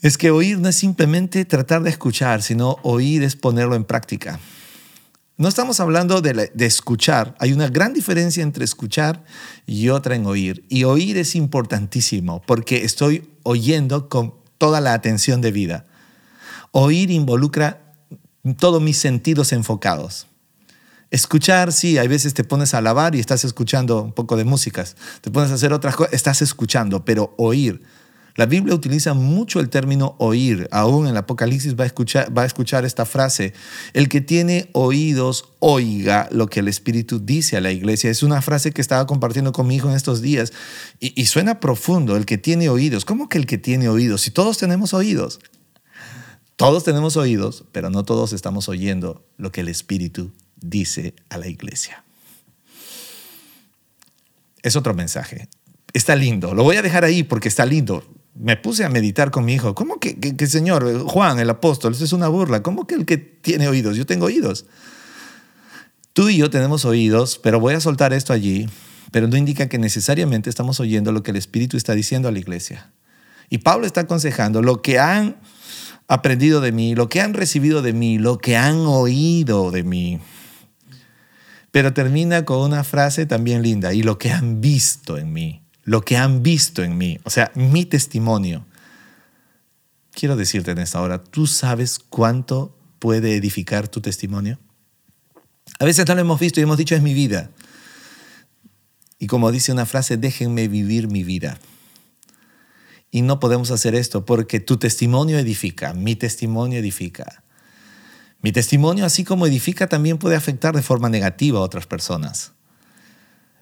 Es 0.00 0.18
que 0.18 0.32
oír 0.32 0.58
no 0.58 0.68
es 0.68 0.74
simplemente 0.74 1.44
tratar 1.44 1.84
de 1.84 1.90
escuchar, 1.90 2.42
sino 2.42 2.78
oír 2.82 3.22
es 3.22 3.36
ponerlo 3.36 3.76
en 3.76 3.84
práctica. 3.84 4.40
No 5.36 5.46
estamos 5.46 5.78
hablando 5.78 6.20
de, 6.20 6.50
escuchar. 6.58 7.36
Hay 7.38 7.52
una 7.52 7.68
gran 7.68 7.94
diferencia 7.94 8.42
entre 8.42 8.64
escuchar 8.64 9.22
y 9.64 9.88
otra 9.90 10.16
en 10.16 10.26
oír. 10.26 10.64
Y 10.68 10.82
oír 10.82 11.16
es 11.16 11.36
importantísimo 11.36 12.42
porque 12.44 12.84
estoy 12.84 13.30
oyendo 13.44 14.08
con 14.08 14.34
toda 14.58 14.80
la 14.80 14.94
atención 14.94 15.40
de 15.42 15.52
vida. 15.52 15.86
Oír 16.72 17.12
involucra 17.12 17.94
todos 18.58 18.82
mis 18.82 18.98
sentidos 18.98 19.52
enfocados. 19.52 20.26
Escuchar, 21.12 21.72
sí, 21.72 21.98
hay 21.98 22.08
veces 22.08 22.34
te 22.34 22.42
pones 22.42 22.74
a 22.74 22.80
lavar 22.80 23.14
y 23.14 23.20
estás 23.20 23.44
escuchando 23.44 24.02
un 24.02 24.12
poco 24.12 24.36
de 24.36 24.44
músicas. 24.44 24.96
Te 25.20 25.30
pones 25.30 25.52
a 25.52 25.54
hacer 25.54 25.72
otras 25.72 25.94
cosas, 25.94 26.12
estás 26.12 26.42
escuchando, 26.42 27.04
pero 27.04 27.34
oír 27.38 27.80
la 28.36 28.46
Biblia 28.46 28.74
utiliza 28.74 29.12
mucho 29.12 29.60
el 29.60 29.68
término 29.68 30.14
oír. 30.18 30.66
Aún 30.70 31.04
en 31.04 31.12
el 31.12 31.16
Apocalipsis 31.18 31.78
va 31.78 31.84
a, 31.84 31.86
escuchar, 31.86 32.36
va 32.36 32.42
a 32.42 32.46
escuchar 32.46 32.84
esta 32.84 33.04
frase. 33.04 33.52
El 33.92 34.08
que 34.08 34.22
tiene 34.22 34.70
oídos, 34.72 35.50
oiga 35.58 36.28
lo 36.30 36.46
que 36.46 36.60
el 36.60 36.68
Espíritu 36.68 37.20
dice 37.20 37.56
a 37.56 37.60
la 37.60 37.72
iglesia. 37.72 38.10
Es 38.10 38.22
una 38.22 38.40
frase 38.40 38.72
que 38.72 38.80
estaba 38.80 39.06
compartiendo 39.06 39.52
con 39.52 39.66
mi 39.66 39.76
hijo 39.76 39.90
en 39.90 39.96
estos 39.96 40.22
días 40.22 40.52
y, 40.98 41.20
y 41.20 41.26
suena 41.26 41.60
profundo. 41.60 42.16
El 42.16 42.24
que 42.24 42.38
tiene 42.38 42.70
oídos. 42.70 43.04
¿Cómo 43.04 43.28
que 43.28 43.36
el 43.36 43.46
que 43.46 43.58
tiene 43.58 43.88
oídos? 43.88 44.22
Si 44.22 44.30
todos 44.30 44.56
tenemos 44.56 44.94
oídos. 44.94 45.38
Todos 46.56 46.84
tenemos 46.84 47.16
oídos, 47.16 47.64
pero 47.72 47.90
no 47.90 48.04
todos 48.04 48.32
estamos 48.32 48.68
oyendo 48.68 49.26
lo 49.36 49.50
que 49.52 49.62
el 49.62 49.68
Espíritu 49.68 50.32
dice 50.62 51.14
a 51.28 51.38
la 51.38 51.48
iglesia. 51.48 52.04
Es 54.62 54.76
otro 54.76 54.94
mensaje. 54.94 55.48
Está 55.92 56.16
lindo. 56.16 56.54
Lo 56.54 56.62
voy 56.62 56.76
a 56.76 56.82
dejar 56.82 57.04
ahí 57.04 57.22
porque 57.22 57.48
está 57.48 57.66
lindo 57.66 58.04
me 58.34 58.56
puse 58.56 58.84
a 58.84 58.88
meditar 58.88 59.30
con 59.30 59.44
mi 59.44 59.54
hijo. 59.54 59.74
¿Cómo 59.74 59.98
que, 59.98 60.18
que, 60.18 60.46
Señor, 60.46 61.04
Juan, 61.06 61.38
el 61.38 61.50
apóstol, 61.50 61.92
eso 61.92 62.04
es 62.04 62.12
una 62.12 62.28
burla? 62.28 62.62
¿Cómo 62.62 62.86
que 62.86 62.94
el 62.94 63.04
que 63.04 63.18
tiene 63.18 63.68
oídos? 63.68 63.96
Yo 63.96 64.06
tengo 64.06 64.26
oídos. 64.26 64.66
Tú 66.12 66.28
y 66.28 66.36
yo 66.36 66.50
tenemos 66.50 66.84
oídos, 66.84 67.38
pero 67.42 67.60
voy 67.60 67.74
a 67.74 67.80
soltar 67.80 68.12
esto 68.12 68.32
allí, 68.32 68.68
pero 69.10 69.28
no 69.28 69.36
indica 69.36 69.68
que 69.68 69.78
necesariamente 69.78 70.50
estamos 70.50 70.80
oyendo 70.80 71.12
lo 71.12 71.22
que 71.22 71.30
el 71.30 71.36
Espíritu 71.36 71.76
está 71.76 71.94
diciendo 71.94 72.28
a 72.28 72.32
la 72.32 72.38
iglesia. 72.38 72.90
Y 73.48 73.58
Pablo 73.58 73.86
está 73.86 74.02
aconsejando 74.02 74.62
lo 74.62 74.80
que 74.82 74.98
han 74.98 75.36
aprendido 76.08 76.60
de 76.60 76.72
mí, 76.72 76.94
lo 76.94 77.08
que 77.08 77.20
han 77.20 77.34
recibido 77.34 77.82
de 77.82 77.92
mí, 77.92 78.18
lo 78.18 78.38
que 78.38 78.56
han 78.56 78.76
oído 78.86 79.70
de 79.70 79.84
mí. 79.84 80.20
Pero 81.72 81.92
termina 81.92 82.44
con 82.44 82.60
una 82.60 82.84
frase 82.84 83.26
también 83.26 83.62
linda, 83.62 83.92
y 83.92 84.04
lo 84.04 84.18
que 84.18 84.30
han 84.30 84.60
visto 84.60 85.18
en 85.18 85.32
mí 85.32 85.62
lo 85.84 86.04
que 86.04 86.16
han 86.16 86.42
visto 86.42 86.82
en 86.82 86.96
mí, 86.96 87.18
o 87.24 87.30
sea, 87.30 87.50
mi 87.54 87.84
testimonio. 87.84 88.64
Quiero 90.12 90.36
decirte 90.36 90.70
en 90.70 90.78
esta 90.78 91.00
hora, 91.00 91.22
¿tú 91.22 91.46
sabes 91.46 91.98
cuánto 91.98 92.76
puede 92.98 93.36
edificar 93.36 93.88
tu 93.88 94.00
testimonio? 94.00 94.58
A 95.78 95.84
veces 95.84 96.06
no 96.06 96.14
lo 96.14 96.20
hemos 96.20 96.38
visto 96.38 96.60
y 96.60 96.64
hemos 96.64 96.78
dicho 96.78 96.94
es 96.94 97.02
mi 97.02 97.14
vida. 97.14 97.50
Y 99.18 99.26
como 99.26 99.50
dice 99.50 99.72
una 99.72 99.86
frase, 99.86 100.16
déjenme 100.16 100.68
vivir 100.68 101.08
mi 101.08 101.24
vida. 101.24 101.58
Y 103.10 103.22
no 103.22 103.40
podemos 103.40 103.70
hacer 103.70 103.94
esto 103.94 104.24
porque 104.24 104.60
tu 104.60 104.76
testimonio 104.76 105.38
edifica, 105.38 105.94
mi 105.94 106.16
testimonio 106.16 106.78
edifica. 106.78 107.42
Mi 108.42 108.50
testimonio, 108.50 109.06
así 109.06 109.22
como 109.22 109.46
edifica, 109.46 109.86
también 109.86 110.18
puede 110.18 110.34
afectar 110.34 110.74
de 110.74 110.82
forma 110.82 111.08
negativa 111.08 111.60
a 111.60 111.62
otras 111.62 111.86
personas. 111.86 112.52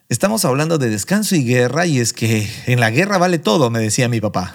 Estamos 0.09 0.43
hablando 0.43 0.79
de 0.79 0.89
descanso 0.89 1.35
y 1.35 1.45
guerra 1.45 1.85
y 1.85 1.99
es 1.99 2.13
que 2.13 2.49
en 2.65 2.79
la 2.79 2.89
guerra 2.89 3.19
vale 3.19 3.37
todo, 3.37 3.69
me 3.69 3.79
decía 3.79 4.09
mi 4.09 4.19
papá. 4.19 4.53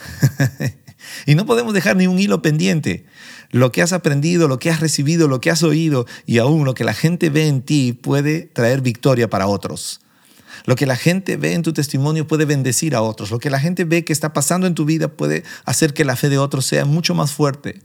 y 1.26 1.36
no 1.36 1.46
podemos 1.46 1.72
dejar 1.72 1.96
ni 1.96 2.08
un 2.08 2.18
hilo 2.18 2.42
pendiente. 2.42 3.06
Lo 3.52 3.70
que 3.70 3.82
has 3.82 3.92
aprendido, 3.92 4.48
lo 4.48 4.58
que 4.58 4.68
has 4.68 4.80
recibido, 4.80 5.28
lo 5.28 5.40
que 5.40 5.50
has 5.50 5.62
oído 5.62 6.06
y 6.26 6.38
aún 6.38 6.64
lo 6.64 6.74
que 6.74 6.84
la 6.84 6.92
gente 6.92 7.30
ve 7.30 7.46
en 7.46 7.62
ti 7.62 7.92
puede 7.92 8.42
traer 8.42 8.80
victoria 8.80 9.30
para 9.30 9.46
otros. 9.46 10.00
Lo 10.64 10.74
que 10.74 10.86
la 10.86 10.96
gente 10.96 11.36
ve 11.36 11.54
en 11.54 11.62
tu 11.62 11.72
testimonio 11.72 12.26
puede 12.26 12.44
bendecir 12.44 12.96
a 12.96 13.02
otros. 13.02 13.30
Lo 13.30 13.38
que 13.38 13.48
la 13.48 13.60
gente 13.60 13.84
ve 13.84 14.04
que 14.04 14.12
está 14.12 14.32
pasando 14.32 14.66
en 14.66 14.74
tu 14.74 14.84
vida 14.84 15.06
puede 15.06 15.44
hacer 15.64 15.94
que 15.94 16.04
la 16.04 16.16
fe 16.16 16.28
de 16.28 16.38
otros 16.38 16.66
sea 16.66 16.84
mucho 16.84 17.14
más 17.14 17.30
fuerte. 17.30 17.80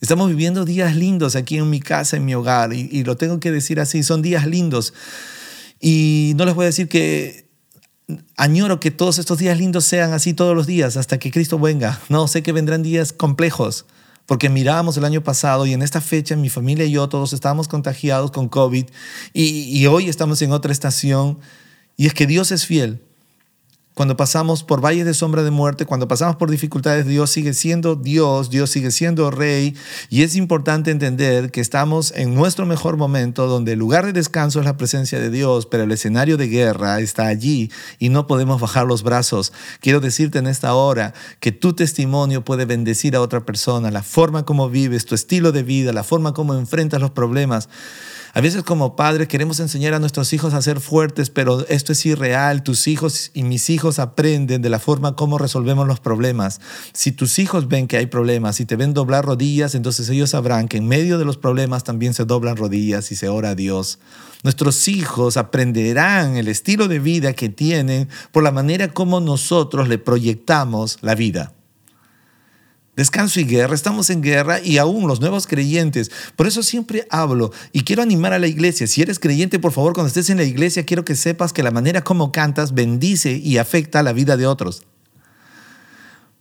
Estamos 0.00 0.28
viviendo 0.28 0.64
días 0.64 0.94
lindos 0.94 1.34
aquí 1.34 1.56
en 1.56 1.68
mi 1.68 1.80
casa, 1.80 2.16
en 2.16 2.24
mi 2.24 2.34
hogar, 2.34 2.72
y, 2.72 3.02
lo 3.02 3.16
tengo 3.16 3.40
que 3.40 3.50
decir 3.50 3.80
así, 3.80 4.02
son 4.02 4.22
días 4.22 4.46
lindos 4.46 4.94
y 5.80 6.32
no 6.36 6.44
les 6.44 6.54
voy 6.54 6.64
a 6.64 6.66
decir 6.66 6.88
que 6.88 7.48
añoro 8.36 8.80
que 8.80 8.90
todos 8.90 9.18
estos 9.18 9.38
días 9.38 9.58
lindos 9.58 9.84
sean 9.84 10.12
así 10.12 10.34
todos 10.34 10.56
los 10.56 10.66
días 10.66 10.96
hasta 10.96 11.18
que 11.18 11.30
Cristo 11.30 11.58
venga. 11.58 12.00
No, 12.08 12.28
sé 12.28 12.42
que 12.42 12.52
vendrán 12.52 12.82
días 12.82 13.12
complejos, 13.12 13.86
porque 14.26 14.48
mirábamos 14.48 14.96
el 14.96 15.04
año 15.04 15.22
pasado 15.22 15.66
y 15.66 15.72
en 15.72 15.82
esta 15.82 16.00
fecha 16.00 16.36
mi 16.36 16.48
familia 16.48 16.84
y 16.84 16.92
yo 16.92 17.08
todos 17.08 17.32
estábamos 17.32 17.66
contagiados 17.68 18.30
con 18.30 18.48
COVID 18.48 18.86
y 19.32 19.86
hoy 19.86 20.08
estamos 20.08 20.40
en 20.42 20.52
otra 20.52 20.72
estación 20.72 21.38
y 21.96 22.06
es 22.06 22.14
que 22.14 22.26
Dios 22.26 22.52
es 22.52 22.66
fiel. 22.66 23.02
Cuando 23.98 24.16
pasamos 24.16 24.62
por 24.62 24.80
valles 24.80 25.04
de 25.06 25.12
sombra 25.12 25.42
de 25.42 25.50
muerte, 25.50 25.84
cuando 25.84 26.06
pasamos 26.06 26.36
por 26.36 26.52
dificultades, 26.52 27.04
Dios 27.04 27.30
sigue 27.30 27.52
siendo 27.52 27.96
Dios, 27.96 28.48
Dios 28.48 28.70
sigue 28.70 28.92
siendo 28.92 29.32
Rey. 29.32 29.74
Y 30.08 30.22
es 30.22 30.36
importante 30.36 30.92
entender 30.92 31.50
que 31.50 31.60
estamos 31.60 32.12
en 32.14 32.32
nuestro 32.32 32.64
mejor 32.64 32.96
momento, 32.96 33.48
donde 33.48 33.72
el 33.72 33.80
lugar 33.80 34.06
de 34.06 34.12
descanso 34.12 34.60
es 34.60 34.66
la 34.66 34.76
presencia 34.76 35.18
de 35.18 35.30
Dios, 35.30 35.66
pero 35.66 35.82
el 35.82 35.90
escenario 35.90 36.36
de 36.36 36.46
guerra 36.46 37.00
está 37.00 37.26
allí 37.26 37.72
y 37.98 38.10
no 38.10 38.28
podemos 38.28 38.60
bajar 38.60 38.86
los 38.86 39.02
brazos. 39.02 39.52
Quiero 39.80 39.98
decirte 39.98 40.38
en 40.38 40.46
esta 40.46 40.74
hora 40.74 41.12
que 41.40 41.50
tu 41.50 41.72
testimonio 41.72 42.44
puede 42.44 42.66
bendecir 42.66 43.16
a 43.16 43.20
otra 43.20 43.44
persona, 43.44 43.90
la 43.90 44.04
forma 44.04 44.44
como 44.44 44.70
vives, 44.70 45.06
tu 45.06 45.16
estilo 45.16 45.50
de 45.50 45.64
vida, 45.64 45.92
la 45.92 46.04
forma 46.04 46.34
como 46.34 46.54
enfrentas 46.54 47.00
los 47.00 47.10
problemas. 47.10 47.68
A 48.38 48.40
veces 48.40 48.62
como 48.62 48.94
padres 48.94 49.26
queremos 49.26 49.58
enseñar 49.58 49.94
a 49.94 49.98
nuestros 49.98 50.32
hijos 50.32 50.54
a 50.54 50.62
ser 50.62 50.78
fuertes, 50.78 51.28
pero 51.28 51.66
esto 51.66 51.90
es 51.90 52.06
irreal. 52.06 52.62
Tus 52.62 52.86
hijos 52.86 53.32
y 53.34 53.42
mis 53.42 53.68
hijos 53.68 53.98
aprenden 53.98 54.62
de 54.62 54.70
la 54.70 54.78
forma 54.78 55.16
como 55.16 55.38
resolvemos 55.38 55.88
los 55.88 55.98
problemas. 55.98 56.60
Si 56.92 57.10
tus 57.10 57.40
hijos 57.40 57.66
ven 57.66 57.88
que 57.88 57.96
hay 57.96 58.06
problemas 58.06 58.60
y 58.60 58.64
te 58.64 58.76
ven 58.76 58.94
doblar 58.94 59.24
rodillas, 59.24 59.74
entonces 59.74 60.08
ellos 60.08 60.30
sabrán 60.30 60.68
que 60.68 60.76
en 60.76 60.86
medio 60.86 61.18
de 61.18 61.24
los 61.24 61.36
problemas 61.36 61.82
también 61.82 62.14
se 62.14 62.26
doblan 62.26 62.56
rodillas 62.56 63.10
y 63.10 63.16
se 63.16 63.28
ora 63.28 63.48
a 63.50 63.54
Dios. 63.56 63.98
Nuestros 64.44 64.86
hijos 64.86 65.36
aprenderán 65.36 66.36
el 66.36 66.46
estilo 66.46 66.86
de 66.86 67.00
vida 67.00 67.32
que 67.32 67.48
tienen 67.48 68.08
por 68.30 68.44
la 68.44 68.52
manera 68.52 68.86
como 68.86 69.18
nosotros 69.18 69.88
le 69.88 69.98
proyectamos 69.98 70.98
la 71.00 71.16
vida. 71.16 71.57
Descanso 72.98 73.38
y 73.38 73.44
guerra, 73.44 73.76
estamos 73.76 74.10
en 74.10 74.22
guerra 74.22 74.58
y 74.60 74.78
aún 74.78 75.06
los 75.06 75.20
nuevos 75.20 75.46
creyentes. 75.46 76.10
Por 76.34 76.48
eso 76.48 76.64
siempre 76.64 77.06
hablo 77.10 77.52
y 77.72 77.84
quiero 77.84 78.02
animar 78.02 78.32
a 78.32 78.40
la 78.40 78.48
iglesia. 78.48 78.88
Si 78.88 79.00
eres 79.00 79.20
creyente, 79.20 79.60
por 79.60 79.70
favor, 79.70 79.92
cuando 79.92 80.08
estés 80.08 80.30
en 80.30 80.36
la 80.38 80.42
iglesia, 80.42 80.84
quiero 80.84 81.04
que 81.04 81.14
sepas 81.14 81.52
que 81.52 81.62
la 81.62 81.70
manera 81.70 82.02
como 82.02 82.32
cantas 82.32 82.74
bendice 82.74 83.36
y 83.36 83.58
afecta 83.58 84.02
la 84.02 84.12
vida 84.12 84.36
de 84.36 84.48
otros. 84.48 84.82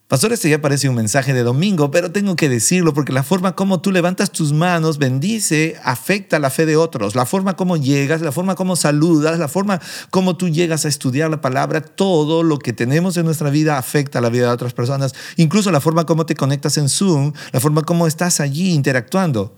Pastor, 0.07 0.31
este 0.31 0.49
ya 0.49 0.61
parece 0.61 0.87
un 0.87 0.95
mensaje 0.95 1.33
de 1.33 1.43
domingo, 1.43 1.91
pero 1.91 2.13
tengo 2.13 2.37
que 2.37 2.47
decirlo 2.47 2.93
porque 2.93 3.11
la 3.11 3.23
forma 3.23 3.57
como 3.57 3.81
tú 3.81 3.91
levantas 3.91 4.31
tus 4.31 4.53
manos 4.53 4.99
bendice, 4.99 5.75
afecta 5.83 6.39
la 6.39 6.49
fe 6.49 6.65
de 6.65 6.77
otros. 6.77 7.13
La 7.13 7.25
forma 7.25 7.57
como 7.57 7.75
llegas, 7.75 8.21
la 8.21 8.31
forma 8.31 8.55
como 8.55 8.77
saludas, 8.77 9.37
la 9.37 9.49
forma 9.49 9.81
como 10.09 10.37
tú 10.37 10.47
llegas 10.47 10.85
a 10.85 10.87
estudiar 10.87 11.29
la 11.29 11.41
palabra, 11.41 11.81
todo 11.81 12.41
lo 12.41 12.57
que 12.57 12.71
tenemos 12.71 13.17
en 13.17 13.25
nuestra 13.25 13.49
vida 13.49 13.77
afecta 13.77 14.21
la 14.21 14.29
vida 14.29 14.47
de 14.47 14.53
otras 14.53 14.71
personas. 14.71 15.13
Incluso 15.35 15.71
la 15.71 15.81
forma 15.81 16.05
como 16.05 16.25
te 16.25 16.35
conectas 16.35 16.77
en 16.77 16.87
Zoom, 16.87 17.33
la 17.51 17.59
forma 17.59 17.81
como 17.81 18.07
estás 18.07 18.39
allí 18.39 18.71
interactuando. 18.71 19.57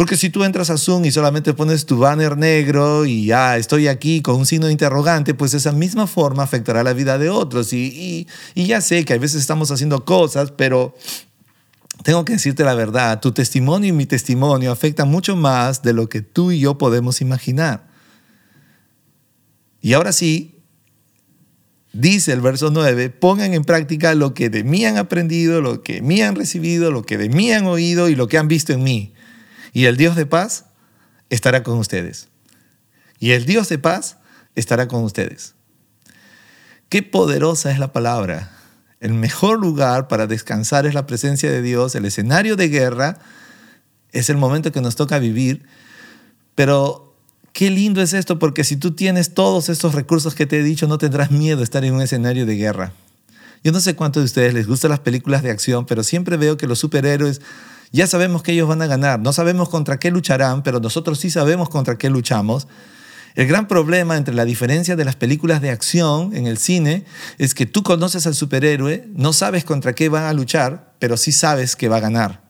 Porque 0.00 0.16
si 0.16 0.30
tú 0.30 0.44
entras 0.44 0.70
a 0.70 0.78
Zoom 0.78 1.04
y 1.04 1.12
solamente 1.12 1.52
pones 1.52 1.84
tu 1.84 1.98
banner 1.98 2.38
negro 2.38 3.04
y 3.04 3.26
ya 3.26 3.58
estoy 3.58 3.86
aquí 3.86 4.22
con 4.22 4.36
un 4.36 4.46
signo 4.46 4.64
de 4.64 4.72
interrogante, 4.72 5.34
pues 5.34 5.52
esa 5.52 5.72
misma 5.72 6.06
forma 6.06 6.42
afectará 6.42 6.82
la 6.82 6.94
vida 6.94 7.18
de 7.18 7.28
otros. 7.28 7.74
Y, 7.74 8.26
y, 8.54 8.64
ya 8.64 8.80
sé 8.80 9.04
que 9.04 9.12
a 9.12 9.18
veces 9.18 9.42
estamos 9.42 9.70
haciendo 9.70 10.06
cosas, 10.06 10.52
pero 10.52 10.96
tengo 12.02 12.24
que 12.24 12.32
decirte 12.32 12.64
la 12.64 12.72
verdad, 12.72 13.20
tu 13.20 13.32
testimonio 13.32 13.90
y 13.90 13.92
mi 13.92 14.06
testimonio 14.06 14.72
afectan 14.72 15.10
mucho 15.10 15.36
más 15.36 15.82
de 15.82 15.92
lo 15.92 16.08
que 16.08 16.22
tú 16.22 16.50
y 16.50 16.60
yo 16.60 16.78
podemos 16.78 17.20
imaginar. 17.20 17.86
Y 19.82 19.92
ahora 19.92 20.12
sí, 20.12 20.62
dice 21.92 22.32
el 22.32 22.40
verso 22.40 22.70
9, 22.70 23.10
pongan 23.10 23.52
en 23.52 23.64
práctica 23.64 24.14
lo 24.14 24.32
que 24.32 24.48
de 24.48 24.64
mí 24.64 24.82
han 24.86 24.96
aprendido, 24.96 25.60
lo 25.60 25.82
que 25.82 25.96
de 25.96 26.00
mí 26.00 26.22
han 26.22 26.36
recibido, 26.36 26.90
lo 26.90 27.02
que 27.02 27.18
de 27.18 27.28
mí 27.28 27.52
han 27.52 27.66
oído 27.66 28.08
y 28.08 28.14
lo 28.14 28.28
que 28.28 28.38
han 28.38 28.48
visto 28.48 28.72
en 28.72 28.82
mí 28.82 29.12
y 29.72 29.86
el 29.86 29.96
Dios 29.96 30.16
de 30.16 30.26
paz 30.26 30.66
estará 31.28 31.62
con 31.62 31.78
ustedes. 31.78 32.28
Y 33.18 33.32
el 33.32 33.46
Dios 33.46 33.68
de 33.68 33.78
paz 33.78 34.16
estará 34.54 34.88
con 34.88 35.04
ustedes. 35.04 35.54
Qué 36.88 37.02
poderosa 37.02 37.70
es 37.70 37.78
la 37.78 37.92
palabra. 37.92 38.50
El 38.98 39.14
mejor 39.14 39.58
lugar 39.60 40.08
para 40.08 40.26
descansar 40.26 40.86
es 40.86 40.94
la 40.94 41.06
presencia 41.06 41.50
de 41.50 41.62
Dios. 41.62 41.94
El 41.94 42.04
escenario 42.04 42.56
de 42.56 42.68
guerra 42.68 43.18
es 44.12 44.28
el 44.28 44.36
momento 44.36 44.72
que 44.72 44.80
nos 44.80 44.96
toca 44.96 45.18
vivir. 45.18 45.64
Pero 46.54 47.14
qué 47.52 47.70
lindo 47.70 48.02
es 48.02 48.12
esto, 48.12 48.38
porque 48.38 48.64
si 48.64 48.76
tú 48.76 48.92
tienes 48.92 49.34
todos 49.34 49.68
estos 49.68 49.94
recursos 49.94 50.34
que 50.34 50.46
te 50.46 50.58
he 50.58 50.62
dicho, 50.62 50.88
no 50.88 50.98
tendrás 50.98 51.30
miedo 51.30 51.58
de 51.58 51.64
estar 51.64 51.84
en 51.84 51.94
un 51.94 52.02
escenario 52.02 52.44
de 52.44 52.56
guerra. 52.56 52.92
Yo 53.62 53.72
no 53.72 53.80
sé 53.80 53.94
cuántos 53.94 54.22
de 54.22 54.26
ustedes 54.26 54.54
les 54.54 54.66
gustan 54.66 54.90
las 54.90 55.00
películas 55.00 55.42
de 55.42 55.50
acción, 55.50 55.86
pero 55.86 56.02
siempre 56.02 56.36
veo 56.36 56.56
que 56.56 56.66
los 56.66 56.78
superhéroes 56.78 57.40
ya 57.92 58.06
sabemos 58.06 58.42
que 58.42 58.52
ellos 58.52 58.68
van 58.68 58.82
a 58.82 58.86
ganar. 58.86 59.20
No 59.20 59.32
sabemos 59.32 59.68
contra 59.68 59.98
qué 59.98 60.10
lucharán, 60.10 60.62
pero 60.62 60.80
nosotros 60.80 61.18
sí 61.18 61.30
sabemos 61.30 61.68
contra 61.68 61.98
qué 61.98 62.10
luchamos. 62.10 62.68
El 63.34 63.46
gran 63.46 63.68
problema 63.68 64.16
entre 64.16 64.34
la 64.34 64.44
diferencia 64.44 64.96
de 64.96 65.04
las 65.04 65.16
películas 65.16 65.60
de 65.60 65.70
acción 65.70 66.34
en 66.34 66.46
el 66.46 66.58
cine 66.58 67.04
es 67.38 67.54
que 67.54 67.66
tú 67.66 67.82
conoces 67.82 68.26
al 68.26 68.34
superhéroe, 68.34 69.08
no 69.14 69.32
sabes 69.32 69.64
contra 69.64 69.94
qué 69.94 70.08
va 70.08 70.28
a 70.28 70.32
luchar, 70.32 70.94
pero 70.98 71.16
sí 71.16 71.32
sabes 71.32 71.76
que 71.76 71.88
va 71.88 71.98
a 71.98 72.00
ganar. 72.00 72.42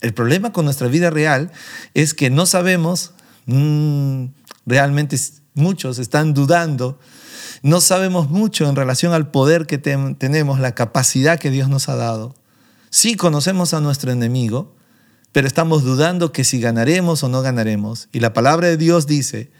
El 0.00 0.12
problema 0.12 0.52
con 0.52 0.64
nuestra 0.64 0.88
vida 0.88 1.10
real 1.10 1.50
es 1.94 2.14
que 2.14 2.30
no 2.30 2.46
sabemos, 2.46 3.12
mm, 3.46 4.26
realmente 4.66 5.16
muchos 5.54 5.98
están 5.98 6.34
dudando, 6.34 6.98
no 7.62 7.80
sabemos 7.80 8.28
mucho 8.28 8.68
en 8.68 8.76
relación 8.76 9.12
al 9.12 9.30
poder 9.30 9.66
que 9.66 9.78
tenemos, 9.78 10.60
la 10.60 10.74
capacidad 10.74 11.38
que 11.38 11.50
Dios 11.50 11.68
nos 11.68 11.88
ha 11.88 11.96
dado. 11.96 12.34
Sí 12.90 13.16
conocemos 13.16 13.72
a 13.72 13.80
nuestro 13.80 14.12
enemigo, 14.12 14.74
pero 15.34 15.48
estamos 15.48 15.82
dudando 15.82 16.30
que 16.30 16.44
si 16.44 16.60
ganaremos 16.60 17.24
o 17.24 17.28
no 17.28 17.42
ganaremos. 17.42 18.08
Y 18.12 18.20
la 18.20 18.32
palabra 18.32 18.68
de 18.68 18.76
Dios 18.76 19.08
dice 19.08 19.50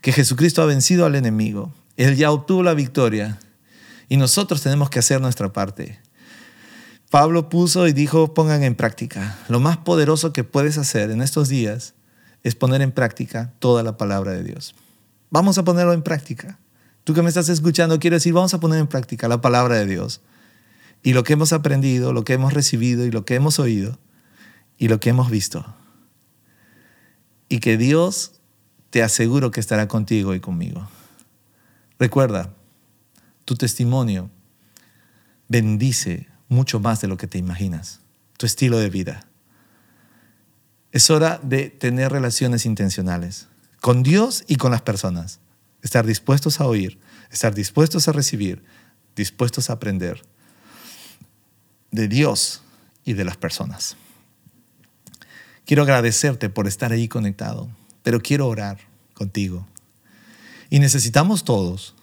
que 0.00 0.10
Jesucristo 0.10 0.62
ha 0.62 0.64
vencido 0.64 1.04
al 1.04 1.16
enemigo. 1.16 1.70
Él 1.98 2.16
ya 2.16 2.32
obtuvo 2.32 2.62
la 2.62 2.72
victoria 2.72 3.38
y 4.08 4.16
nosotros 4.16 4.62
tenemos 4.62 4.88
que 4.88 5.00
hacer 5.00 5.20
nuestra 5.20 5.52
parte. 5.52 6.00
Pablo 7.10 7.50
puso 7.50 7.86
y 7.86 7.92
dijo, 7.92 8.32
pongan 8.32 8.62
en 8.62 8.74
práctica. 8.74 9.36
Lo 9.48 9.60
más 9.60 9.76
poderoso 9.76 10.32
que 10.32 10.44
puedes 10.44 10.78
hacer 10.78 11.10
en 11.10 11.20
estos 11.20 11.50
días 11.50 11.92
es 12.42 12.54
poner 12.54 12.80
en 12.80 12.92
práctica 12.92 13.52
toda 13.58 13.82
la 13.82 13.98
palabra 13.98 14.32
de 14.32 14.44
Dios. 14.44 14.74
Vamos 15.28 15.58
a 15.58 15.62
ponerlo 15.62 15.92
en 15.92 16.00
práctica. 16.00 16.58
Tú 17.04 17.12
que 17.12 17.20
me 17.20 17.28
estás 17.28 17.50
escuchando, 17.50 17.98
quiero 17.98 18.16
decir, 18.16 18.32
vamos 18.32 18.54
a 18.54 18.60
poner 18.60 18.78
en 18.78 18.86
práctica 18.86 19.28
la 19.28 19.42
palabra 19.42 19.76
de 19.76 19.84
Dios. 19.84 20.22
Y 21.02 21.12
lo 21.12 21.22
que 21.22 21.34
hemos 21.34 21.52
aprendido, 21.52 22.14
lo 22.14 22.24
que 22.24 22.32
hemos 22.32 22.54
recibido 22.54 23.04
y 23.04 23.10
lo 23.10 23.26
que 23.26 23.34
hemos 23.34 23.58
oído, 23.58 23.98
y 24.78 24.88
lo 24.88 25.00
que 25.00 25.10
hemos 25.10 25.30
visto. 25.30 25.66
Y 27.48 27.60
que 27.60 27.76
Dios 27.76 28.40
te 28.90 29.02
aseguro 29.02 29.50
que 29.50 29.60
estará 29.60 29.88
contigo 29.88 30.34
y 30.34 30.40
conmigo. 30.40 30.88
Recuerda, 31.98 32.54
tu 33.44 33.56
testimonio 33.56 34.30
bendice 35.48 36.28
mucho 36.48 36.80
más 36.80 37.00
de 37.00 37.08
lo 37.08 37.16
que 37.16 37.26
te 37.26 37.38
imaginas, 37.38 38.00
tu 38.36 38.46
estilo 38.46 38.78
de 38.78 38.88
vida. 38.88 39.26
Es 40.92 41.10
hora 41.10 41.40
de 41.42 41.68
tener 41.68 42.12
relaciones 42.12 42.64
intencionales 42.64 43.48
con 43.80 44.02
Dios 44.02 44.44
y 44.46 44.56
con 44.56 44.70
las 44.70 44.82
personas. 44.82 45.40
Estar 45.82 46.06
dispuestos 46.06 46.60
a 46.60 46.66
oír, 46.66 46.98
estar 47.30 47.54
dispuestos 47.54 48.08
a 48.08 48.12
recibir, 48.12 48.64
dispuestos 49.14 49.70
a 49.70 49.74
aprender 49.74 50.22
de 51.90 52.08
Dios 52.08 52.62
y 53.04 53.14
de 53.14 53.24
las 53.24 53.36
personas. 53.36 53.96
Quiero 55.68 55.82
agradecerte 55.82 56.48
por 56.48 56.66
estar 56.66 56.92
ahí 56.92 57.08
conectado, 57.08 57.68
pero 58.02 58.22
quiero 58.22 58.48
orar 58.48 58.78
contigo. 59.12 59.66
Y 60.70 60.78
necesitamos 60.78 61.44
todos 61.44 61.94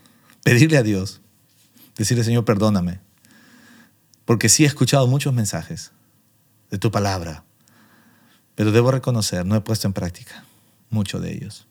pedirle 0.43 0.77
a 0.77 0.83
Dios, 0.83 1.19
decirle, 1.97 2.23
Señor, 2.23 2.45
perdóname, 2.45 2.99
porque 4.23 4.49
sí 4.49 4.65
he 4.65 4.67
escuchado 4.67 5.07
muchos 5.07 5.33
mensajes 5.33 5.93
de 6.69 6.77
tu 6.77 6.91
palabra, 6.91 7.43
pero 8.53 8.71
debo 8.71 8.91
reconocer, 8.91 9.47
no 9.47 9.55
he 9.55 9.61
puesto 9.61 9.87
en 9.87 9.93
práctica 9.93 10.45
muchos 10.91 11.23
de 11.23 11.33
ellos. 11.33 11.65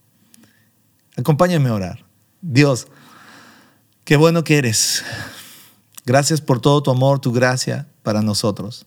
Acompáñame 1.17 1.69
a 1.69 1.75
orar. 1.75 2.05
Dios, 2.41 2.89
qué 4.05 4.17
bueno 4.17 4.43
que 4.43 4.59
eres. 4.59 5.05
Gracias 6.05 6.41
por 6.41 6.61
todo 6.61 6.83
tu 6.83 6.91
amor, 6.91 7.21
tu 7.21 7.31
gracia 7.31 7.87
para 8.03 8.21
nosotros. 8.21 8.85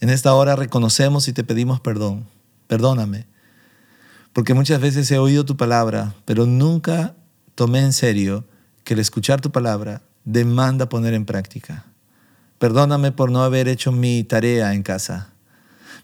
En 0.00 0.10
esta 0.10 0.34
hora 0.34 0.56
reconocemos 0.56 1.28
y 1.28 1.32
te 1.32 1.44
pedimos 1.44 1.80
perdón. 1.80 2.28
Perdóname. 2.66 3.26
Porque 4.32 4.52
muchas 4.52 4.80
veces 4.80 5.10
he 5.10 5.18
oído 5.18 5.44
tu 5.44 5.56
palabra, 5.56 6.14
pero 6.24 6.44
nunca 6.44 7.14
tomé 7.54 7.80
en 7.80 7.92
serio 7.92 8.44
que 8.84 8.94
el 8.94 9.00
escuchar 9.00 9.40
tu 9.40 9.50
palabra 9.50 10.02
demanda 10.24 10.88
poner 10.88 11.14
en 11.14 11.24
práctica. 11.24 11.86
Perdóname 12.58 13.12
por 13.12 13.30
no 13.30 13.42
haber 13.42 13.68
hecho 13.68 13.92
mi 13.92 14.24
tarea 14.24 14.74
en 14.74 14.82
casa, 14.82 15.30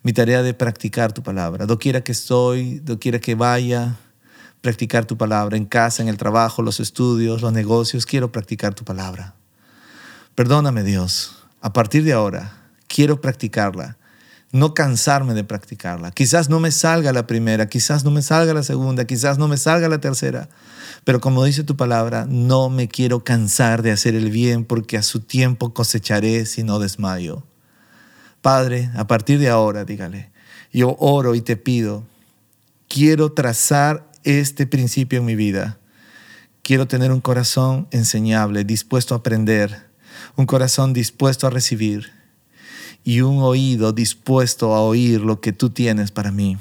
mi 0.02 0.12
tarea 0.12 0.42
de 0.42 0.54
practicar 0.54 1.12
tu 1.12 1.22
palabra. 1.22 1.66
Doquiera 1.66 2.02
que 2.02 2.12
estoy, 2.12 2.78
doquiera 2.80 3.18
que 3.18 3.34
vaya, 3.34 3.96
practicar 4.62 5.04
tu 5.04 5.18
palabra 5.18 5.56
en 5.56 5.66
casa, 5.66 6.02
en 6.02 6.08
el 6.08 6.16
trabajo, 6.16 6.62
los 6.62 6.80
estudios, 6.80 7.42
los 7.42 7.52
negocios, 7.52 8.06
quiero 8.06 8.32
practicar 8.32 8.74
tu 8.74 8.84
palabra. 8.84 9.34
Perdóname 10.34 10.82
Dios, 10.82 11.44
a 11.60 11.72
partir 11.72 12.04
de 12.04 12.14
ahora 12.14 12.61
quiero 12.92 13.20
practicarla. 13.20 13.96
no 14.54 14.74
cansarme 14.74 15.32
de 15.32 15.44
practicarla. 15.44 16.10
Quizás 16.10 16.50
no 16.50 16.60
me 16.60 16.72
salga 16.72 17.10
la 17.14 17.26
primera, 17.26 17.70
quizás 17.70 18.04
no 18.04 18.10
me 18.10 18.20
salga 18.20 18.52
la 18.52 18.62
segunda, 18.62 19.06
quizás 19.06 19.38
no 19.38 19.48
me 19.48 19.56
salga 19.56 19.88
la 19.88 19.98
tercera, 19.98 20.50
pero 21.04 21.22
como 21.22 21.42
dice 21.42 21.64
tu 21.64 21.74
palabra, 21.74 22.26
no 22.28 22.68
me 22.68 22.86
quiero 22.86 23.24
cansar 23.24 23.80
de 23.80 23.92
hacer 23.92 24.14
el 24.14 24.30
bien 24.30 24.66
porque 24.66 24.98
a 24.98 25.02
su 25.02 25.20
tiempo 25.20 25.72
cosecharé 25.72 26.44
si 26.44 26.64
no 26.64 26.78
desmayo. 26.78 27.44
Padre, 28.42 28.90
a 28.94 29.06
partir 29.06 29.38
de 29.38 29.48
ahora, 29.48 29.86
dígale, 29.86 30.30
yo 30.70 30.96
oro 31.00 31.34
y 31.34 31.40
te 31.40 31.56
pido, 31.56 32.04
quiero 32.88 33.32
trazar 33.32 34.06
este 34.22 34.66
principio 34.66 35.20
en 35.20 35.24
mi 35.24 35.34
vida. 35.34 35.78
Quiero 36.60 36.86
tener 36.86 37.10
un 37.10 37.22
corazón 37.22 37.88
enseñable, 37.90 38.64
dispuesto 38.64 39.14
a 39.14 39.18
aprender, 39.18 39.86
un 40.36 40.44
corazón 40.44 40.92
dispuesto 40.92 41.46
a 41.46 41.50
recibir 41.50 42.21
y 43.04 43.20
un 43.20 43.42
oído 43.42 43.92
dispuesto 43.92 44.74
a 44.74 44.80
oír 44.80 45.20
lo 45.20 45.40
que 45.40 45.52
tú 45.52 45.70
tienes 45.70 46.10
para 46.10 46.30
mí. 46.30 46.56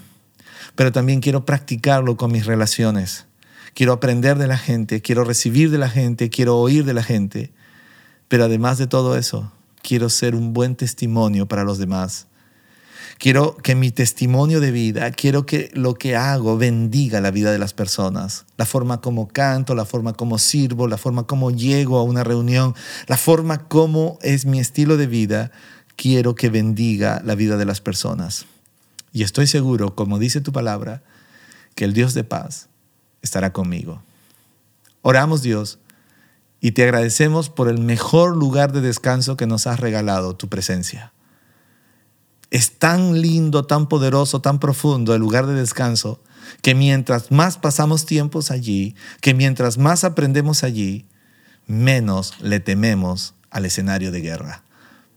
Pero 0.76 0.92
también 0.92 1.20
quiero 1.20 1.46
practicarlo 1.46 2.18
con 2.18 2.32
mis 2.32 2.46
relaciones. 2.46 3.26
Quiero 3.74 3.94
aprender 3.94 4.38
de 4.38 4.48
la 4.48 4.58
gente, 4.58 5.02
quiero 5.02 5.24
recibir 5.24 5.72
de 5.72 5.78
la 5.78 5.90
gente, 5.90 6.30
quiero 6.30 6.58
oír 6.58 6.84
de 6.86 6.94
la 6.94 7.04
gente. 7.04 7.52
Pero 8.28 8.46
además 8.46 8.78
de 8.78 8.88
todo 8.88 9.18
eso, 9.18 9.52
quiero 9.82 10.10
ser 10.10 10.36
un 10.36 10.54
buen 10.54 10.76
testimonio 10.76 11.48
para 11.48 11.64
los 11.64 11.78
demás. 11.78 12.28
Quiero 13.18 13.56
que 13.58 13.76
mi 13.76 13.92
testimonio 13.92 14.60
de 14.60 14.72
vida, 14.72 15.12
quiero 15.12 15.46
que 15.46 15.70
lo 15.76 15.94
que 15.94 16.16
hago 16.16 16.58
bendiga 16.58 17.22
la 17.22 17.30
vida 17.30 17.52
de 17.52 17.60
las 17.60 17.74
personas. 17.74 18.46
La 18.58 18.66
forma 18.66 19.00
como 19.00 19.28
canto, 19.28 19.76
la 19.76 19.86
forma 19.86 20.14
como 20.14 20.40
sirvo, 20.40 20.88
la 20.88 20.98
forma 20.98 21.28
como 21.28 21.52
llego 21.52 22.00
a 22.00 22.04
una 22.04 22.24
reunión, 22.24 22.74
la 23.06 23.18
forma 23.18 23.68
como 23.68 24.18
es 24.24 24.46
mi 24.46 24.60
estilo 24.60 24.98
de 24.98 25.06
vida, 25.06 25.52
quiero 26.02 26.34
que 26.34 26.50
bendiga 26.50 27.22
la 27.24 27.36
vida 27.36 27.58
de 27.58 27.66
las 27.66 27.80
personas. 27.80 28.48
Y 29.14 29.22
estoy 29.22 29.46
seguro, 29.46 29.94
como 29.94 30.18
dice 30.18 30.42
tu 30.42 30.52
palabra, 30.52 31.04
que 31.76 31.86
el 31.86 31.94
Dios 31.94 32.16
de 32.16 32.24
paz 32.24 32.70
estará 33.22 33.54
conmigo. 33.54 34.02
Oramos 35.04 35.44
Dios 35.44 35.78
y 36.60 36.72
te 36.72 36.82
agradecemos 36.82 37.52
por 37.52 37.70
el 37.70 37.78
mejor 37.78 38.36
lugar 38.36 38.72
de 38.72 38.82
descanso 38.82 39.38
que 39.38 39.46
nos 39.46 39.68
has 39.68 39.80
regalado, 39.80 40.36
tu 40.36 40.50
presencia. 40.50 41.14
Es 42.50 42.80
tan 42.80 43.22
lindo, 43.22 43.68
tan 43.68 43.88
poderoso, 43.88 44.42
tan 44.42 44.60
profundo 44.60 45.14
el 45.14 45.22
lugar 45.22 45.46
de 45.46 45.54
descanso, 45.54 46.20
que 46.64 46.74
mientras 46.74 47.30
más 47.30 47.60
pasamos 47.60 48.08
tiempos 48.08 48.50
allí, 48.50 48.96
que 49.22 49.36
mientras 49.36 49.78
más 49.78 50.04
aprendemos 50.04 50.64
allí, 50.64 51.06
menos 51.68 52.34
le 52.42 52.60
tememos 52.60 53.36
al 53.52 53.66
escenario 53.66 54.12
de 54.12 54.22
guerra. 54.22 54.64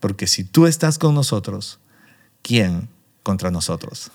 Porque 0.05 0.27
si 0.27 0.45
tú 0.45 0.67
estás 0.67 0.99
con 0.99 1.15
nosotros, 1.15 1.79
¿quién 2.43 2.91
contra 3.23 3.51
nosotros? 3.51 4.11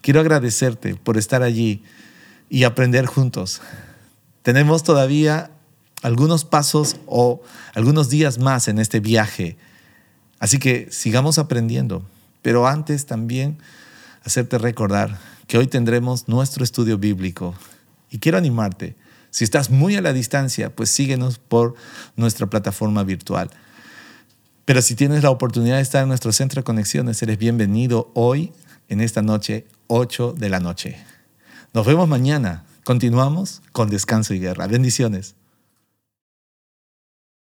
Quiero 0.00 0.18
agradecerte 0.18 0.96
por 0.96 1.16
estar 1.16 1.44
allí 1.44 1.84
y 2.50 2.64
aprender 2.64 3.06
juntos. 3.06 3.60
Tenemos 4.42 4.82
todavía 4.82 5.52
algunos 6.02 6.44
pasos 6.44 6.96
o 7.06 7.40
algunos 7.76 8.08
días 8.08 8.40
más 8.40 8.66
en 8.66 8.80
este 8.80 8.98
viaje. 8.98 9.56
Así 10.40 10.58
que 10.58 10.88
sigamos 10.90 11.38
aprendiendo. 11.38 12.04
Pero 12.42 12.66
antes 12.66 13.06
también 13.06 13.58
hacerte 14.24 14.58
recordar 14.58 15.16
que 15.46 15.58
hoy 15.58 15.68
tendremos 15.68 16.26
nuestro 16.26 16.64
estudio 16.64 16.98
bíblico. 16.98 17.54
Y 18.10 18.18
quiero 18.18 18.36
animarte. 18.36 18.96
Si 19.30 19.44
estás 19.44 19.70
muy 19.70 19.94
a 19.94 20.02
la 20.02 20.12
distancia, 20.12 20.74
pues 20.74 20.90
síguenos 20.90 21.38
por 21.38 21.76
nuestra 22.16 22.48
plataforma 22.48 23.04
virtual. 23.04 23.48
Pero 24.68 24.82
si 24.82 24.94
tienes 24.96 25.22
la 25.22 25.30
oportunidad 25.30 25.76
de 25.76 25.82
estar 25.82 26.02
en 26.02 26.08
nuestro 26.08 26.30
centro 26.30 26.60
de 26.60 26.64
conexiones, 26.64 27.22
eres 27.22 27.38
bienvenido 27.38 28.10
hoy, 28.12 28.52
en 28.90 29.00
esta 29.00 29.22
noche, 29.22 29.66
8 29.86 30.34
de 30.36 30.50
la 30.50 30.60
noche. 30.60 30.98
Nos 31.72 31.86
vemos 31.86 32.06
mañana. 32.06 32.66
Continuamos 32.84 33.62
con 33.72 33.88
Descanso 33.88 34.34
y 34.34 34.40
Guerra. 34.40 34.66
Bendiciones. 34.66 35.36